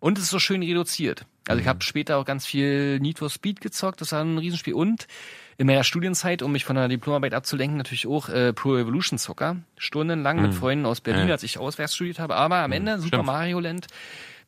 [0.00, 1.24] Und es ist so schön reduziert.
[1.48, 1.70] Also ich Mhm.
[1.70, 4.74] habe später auch ganz viel Need for Speed gezockt, das war ein Riesenspiel.
[4.74, 5.06] Und
[5.56, 9.56] in meiner Studienzeit, um mich von der Diplomarbeit abzulenken, natürlich auch äh, Pro Evolution Zocker.
[9.76, 11.28] Stundenlang mit Freunden aus Berlin, Mhm.
[11.30, 11.34] Ja.
[11.34, 12.36] als ich auswärts studiert habe.
[12.36, 13.26] Aber am Ende Super stimmt.
[13.26, 13.86] Mario Land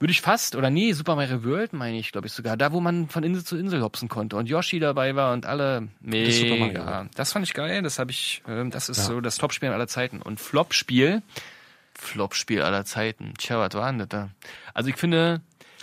[0.01, 2.81] würde ich fast, oder nee, Super Mario World meine ich, glaube ich sogar, da wo
[2.81, 6.57] man von Insel zu Insel hopsen konnte und Yoshi dabei war und alle ist Super
[6.57, 6.87] Mario mega.
[6.87, 7.11] World.
[7.15, 10.23] Das fand ich geil, das habe ich, ähm, das ist so das Top-Spiel aller Zeiten.
[10.23, 11.23] Und Flop-Spiel,
[11.95, 13.35] Flop-Spiel aller Zeiten.
[13.37, 14.31] Tja, was war denn das da?
[14.73, 15.43] Also ich finde,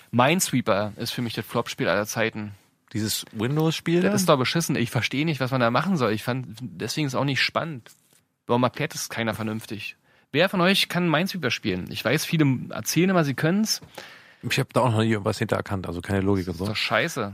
[0.09, 2.53] Minesweeper ist für mich das Flop-Spiel aller Zeiten.
[2.93, 4.09] Dieses Windows-Spiel da?
[4.09, 4.75] Das ist doch beschissen.
[4.75, 6.13] Ich verstehe nicht, was man da machen soll.
[6.13, 7.91] Ich fand, deswegen ist es auch nicht spannend.
[8.47, 9.95] Warum erklärt es keiner vernünftig?
[10.31, 11.85] Wer von euch kann Minesweeper spielen?
[11.89, 13.81] Ich weiß, viele erzählen immer, sie können's.
[14.43, 16.65] Ich habe da auch noch nie was hintererkannt, also keine Logik und Ist so.
[16.67, 17.33] doch scheiße.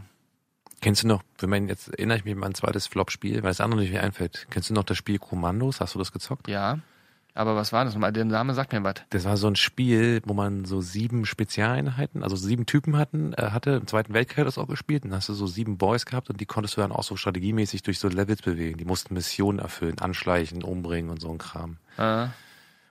[0.82, 3.62] Kennst du noch, wenn man jetzt erinnere ich mich an mein zweites Flop-Spiel, weil das
[3.62, 4.48] andere nicht mehr einfällt.
[4.50, 5.80] Kennst du noch das Spiel Kommandos?
[5.80, 6.48] Hast du das gezockt?
[6.48, 6.80] Ja.
[7.36, 7.94] Aber was war das?
[7.96, 8.14] nochmal?
[8.14, 8.96] Der Name sagt mir was.
[9.10, 13.50] Das war so ein Spiel, wo man so sieben Spezialeinheiten, also sieben Typen hatten, äh,
[13.50, 13.72] hatte.
[13.72, 15.04] Im Zweiten Weltkrieg hat das auch gespielt.
[15.06, 17.82] Dann hast du so sieben Boys gehabt und die konntest du dann auch so strategiemäßig
[17.82, 18.78] durch so Levels bewegen.
[18.78, 21.78] Die mussten Missionen erfüllen, anschleichen, umbringen und so ein Kram.
[21.98, 22.32] Ne,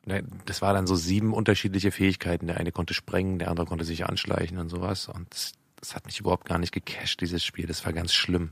[0.05, 2.49] Das war dann so sieben unterschiedliche Fähigkeiten.
[2.49, 5.09] Der eine konnte sprengen, der andere konnte sich anschleichen und sowas.
[5.09, 5.29] Und
[5.81, 7.67] das, hat mich überhaupt gar nicht gecasht, dieses Spiel.
[7.67, 8.51] Das war ganz schlimm.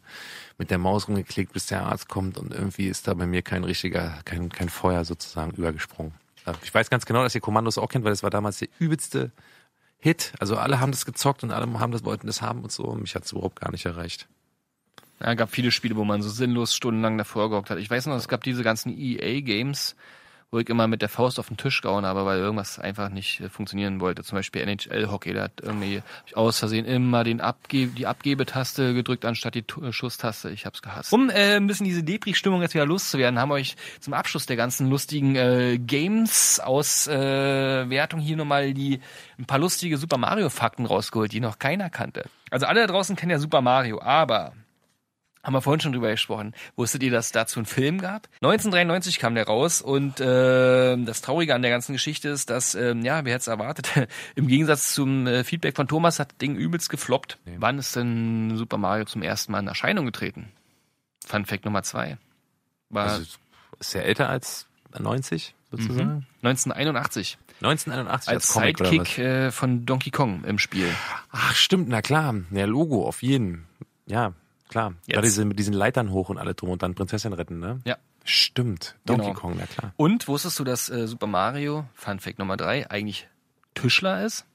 [0.59, 3.64] Mit der Maus rumgeklickt, bis der Arzt kommt und irgendwie ist da bei mir kein
[3.64, 6.12] richtiger, kein, kein Feuer sozusagen übergesprungen.
[6.62, 9.30] Ich weiß ganz genau, dass ihr Kommandos auch kennt, weil das war damals der übelste
[9.98, 10.32] Hit.
[10.40, 12.94] Also alle haben das gezockt und alle haben das, wollten das haben und so.
[12.94, 14.28] Mich hat es überhaupt gar nicht erreicht.
[15.20, 17.78] ja, gab viele Spiele, wo man so sinnlos stundenlang davor gehockt hat.
[17.78, 19.94] Ich weiß noch, es gab diese ganzen EA-Games,
[20.51, 23.40] wo ich immer mit der Faust auf den Tisch gehauen habe, weil irgendwas einfach nicht
[23.40, 24.24] äh, funktionieren wollte.
[24.24, 26.03] Zum Beispiel NHL-Hockey, da hat irgendwie
[26.34, 30.51] aus Versehen immer den Abge die Abgebetaste gedrückt anstatt die äh, Schusstaste.
[30.51, 31.12] Ich hab's gehasst.
[31.12, 34.57] Um äh, ein bisschen diese Depri-Stimmung jetzt wieder loszuwerden, haben wir euch zum Abschluss der
[34.57, 39.01] ganzen lustigen äh, Games-Auswertung äh, Wertung hier nochmal die
[39.38, 42.24] ein paar lustige Super Mario-Fakten rausgeholt, die noch keiner kannte.
[42.51, 44.53] Also alle da draußen kennen ja Super Mario, aber
[45.43, 46.55] haben wir vorhin schon drüber gesprochen.
[46.76, 48.28] Wusstet ihr, dass es dazu einen Film gab?
[48.43, 53.03] 1993 kam der raus und äh, das Traurige an der ganzen Geschichte ist, dass, ähm,
[53.03, 56.57] ja, wer hätte es erwartet, im Gegensatz zum äh, Feedback von Thomas hat das Ding
[56.57, 57.38] übelst gefloppt.
[57.57, 60.53] Wann ist denn Super Mario zum ersten Mal in Erscheinung getreten?
[61.26, 62.18] Fun Fact Nummer zwei.
[62.91, 63.24] War Also,
[63.78, 64.66] ist ja älter als
[64.99, 66.26] 90 sozusagen.
[66.43, 70.88] 1981 1981 als oder Sidekick äh, von Donkey Kong im Spiel.
[71.30, 72.34] Ach, stimmt, na klar.
[72.51, 73.66] Ja, Logo, auf jeden.
[74.07, 74.32] Ja,
[74.70, 74.94] klar.
[75.06, 75.24] Da Jetzt.
[75.24, 77.80] diese, mit diesen Leitern hoch und alle drum und dann Prinzessin retten, ne?
[77.84, 77.96] Ja.
[78.24, 78.96] Stimmt.
[79.04, 79.34] Donkey Genau.
[79.38, 79.92] Kong, na klar.
[79.96, 83.28] Und wusstest du, dass äh, Super Mario, Fun Fact Nummer drei, eigentlich
[83.74, 84.46] Tischler ist?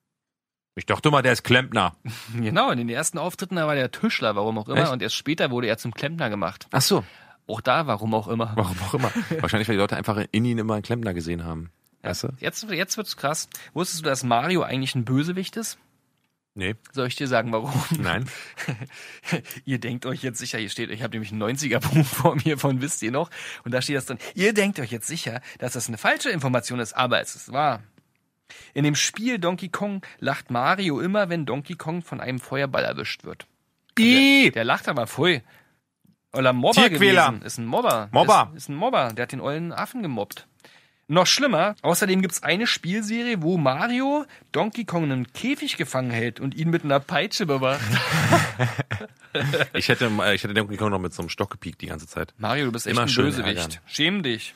[0.76, 1.96] Ich dachte mal, der ist Klempner.
[2.36, 4.92] Genau, in den ersten Auftritten da war der Tischler, warum auch immer, Echt?
[4.92, 6.68] und erst später wurde er zum Klempner gemacht.
[6.72, 7.04] Ach so.
[7.48, 8.52] Auch da, warum auch immer.
[8.56, 9.12] Warum auch immer.
[9.42, 11.70] Wahrscheinlich, weil die Leute einfach in ihn immer einen Klempner gesehen haben.
[12.02, 12.30] Weißt du?
[12.40, 13.50] Jetzt, jetzt wird's krass.
[13.74, 15.78] Wusstest du, dass Mario eigentlich ein Bösewicht ist?
[16.58, 16.76] Nee.
[16.94, 17.72] Soll ich dir sagen, warum?
[18.00, 18.30] Nein.
[19.66, 22.82] ihr denkt euch jetzt sicher, hier steht, ich habe nämlich ein 90er-Buch vor mir von
[22.82, 23.30] wisst ihr noch,
[23.66, 26.80] und da steht das drin, ihr denkt euch jetzt sicher, dass das eine falsche Information
[26.80, 27.84] ist, aber es ist wahr.
[28.74, 33.26] In dem Spiel Donkey Kong lacht Mario immer, wenn Donkey Kong von einem Feuerball erwischt
[33.26, 33.48] wird.
[34.46, 35.42] Der, der lacht aber voll.
[36.32, 37.42] Oder Mobber gewesen.
[37.42, 38.10] Ist ein Mobber.
[38.12, 38.52] Mobber.
[38.52, 39.14] Ist, ist ein Mobber.
[39.14, 40.48] Der hat den ollen Affen gemobbt.
[41.08, 46.40] Noch schlimmer, außerdem gibt's eine Spielserie, wo Mario Donkey Kong in einem Käfig gefangen hält
[46.40, 47.82] und ihn mit einer Peitsche bewacht.
[49.74, 52.34] Ich hätte, ich hätte Donkey Kong noch mit so einem Stock gepiekt die ganze Zeit.
[52.38, 53.58] Mario, du bist echt Immer ein schön Bösewicht.
[53.58, 53.78] ärgern.
[53.86, 54.54] Schäm dich.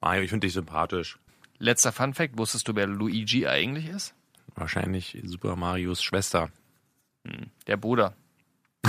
[0.00, 1.18] Mario, ich finde dich sympathisch.
[1.58, 4.14] Letzter Fun Fact, wusstest du, wer Luigi eigentlich ist?
[4.54, 6.48] Wahrscheinlich Super Marios Schwester.
[7.66, 8.14] Der Bruder.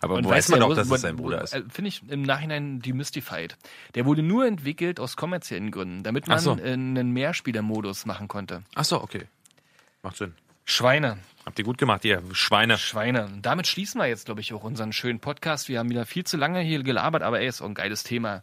[0.00, 1.54] Aber Und weiß man doch, dass es sein Bruder ist.
[1.54, 3.56] äh, Finde ich im Nachhinein demystified.
[3.94, 6.56] Der wurde nur entwickelt aus kommerziellen Gründen, damit man so.
[6.58, 8.62] äh, einen Mehrspielermodus machen konnte.
[8.74, 9.24] Ach so, okay.
[10.02, 10.34] Macht Sinn.
[10.64, 11.18] Schweine.
[11.44, 12.78] Habt ihr gut gemacht, ihr Schweine.
[12.78, 13.26] Schweine.
[13.26, 15.68] Und damit schließen wir jetzt, glaube ich, auch unseren schönen Podcast.
[15.68, 18.42] Wir haben wieder viel zu lange hier gelabert, aber ey, ist auch ein geiles Thema.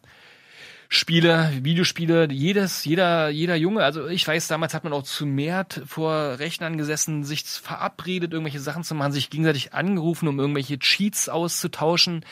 [0.94, 5.66] Spiele, Videospiele, jedes, jeder, jeder Junge, also ich weiß, damals hat man auch zu mehr
[5.86, 11.30] vor Rechnern gesessen, sich verabredet, irgendwelche Sachen zu machen, sich gegenseitig angerufen, um irgendwelche Cheats
[11.30, 12.26] auszutauschen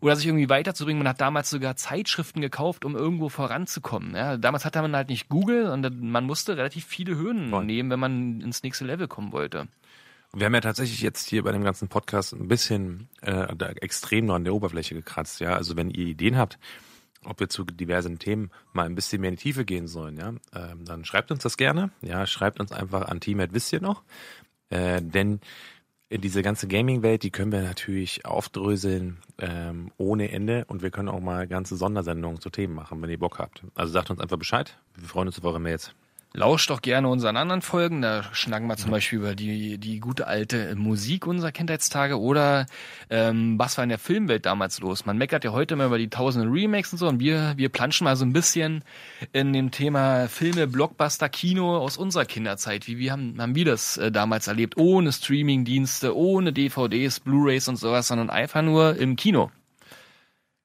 [0.00, 1.02] oder sich irgendwie weiterzubringen.
[1.02, 4.14] Man hat damals sogar Zeitschriften gekauft, um irgendwo voranzukommen.
[4.14, 7.66] Ja, damals hatte man halt nicht Google und man musste relativ viele Hürden Voll.
[7.66, 9.68] nehmen, wenn man ins nächste Level kommen wollte.
[10.32, 14.36] Wir haben ja tatsächlich jetzt hier bei dem ganzen Podcast ein bisschen äh, extrem nur
[14.36, 15.54] an der Oberfläche gekratzt, ja.
[15.54, 16.58] Also wenn ihr Ideen habt,
[17.26, 20.28] ob wir zu diversen Themen mal ein bisschen mehr in die Tiefe gehen sollen, ja,
[20.54, 21.90] ähm, dann schreibt uns das gerne.
[22.02, 24.02] Ja, schreibt uns einfach an Team wisst ihr noch.
[24.70, 25.40] Äh, denn
[26.10, 31.20] diese ganze Gaming-Welt, die können wir natürlich aufdröseln ähm, ohne Ende und wir können auch
[31.20, 33.62] mal ganze Sondersendungen zu Themen machen, wenn ihr Bock habt.
[33.74, 34.78] Also sagt uns einfach Bescheid.
[34.94, 35.94] Wir freuen uns auf eure Mails.
[36.36, 38.02] Lauscht doch gerne unseren anderen Folgen.
[38.02, 42.66] Da schnacken wir zum Beispiel über die, die gute alte Musik unserer Kindheitstage oder
[43.08, 45.06] ähm, was war in der Filmwelt damals los.
[45.06, 48.04] Man meckert ja heute immer über die tausenden Remakes und so und wir, wir planschen
[48.04, 48.84] mal so ein bisschen
[49.32, 52.86] in dem Thema Filme, Blockbuster, Kino aus unserer Kinderzeit.
[52.86, 54.76] Wie, wie haben, haben wir das äh, damals erlebt?
[54.76, 59.50] Ohne Streamingdienste, ohne DVDs, Blu-Rays und sowas, sondern einfach nur im Kino.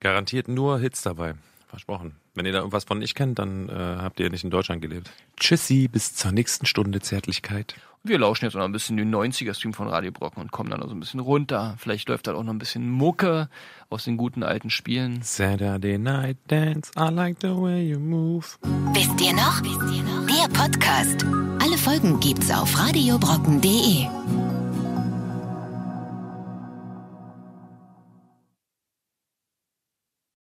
[0.02, 1.36] Garantiert nur Hits dabei.
[1.70, 2.21] Versprochen.
[2.42, 5.12] Wenn ihr da irgendwas von nicht kennt, dann äh, habt ihr nicht in Deutschland gelebt.
[5.40, 7.76] Tschüssi, bis zur nächsten Stunde Zärtlichkeit.
[8.04, 10.88] Wir lauschen jetzt noch ein bisschen den 90er-Stream von Radio Brocken und kommen dann noch
[10.88, 11.76] so ein bisschen runter.
[11.78, 13.48] Vielleicht läuft da auch noch ein bisschen Mucke
[13.92, 15.22] aus den guten alten Spielen.
[15.22, 18.48] Saturday Night Dance, I like the way you move.
[18.94, 19.62] Wisst ihr noch?
[19.62, 20.26] Wisst ihr noch?
[20.26, 21.24] Der Podcast.
[21.62, 24.41] Alle Folgen gibt's auf radiobrocken.de.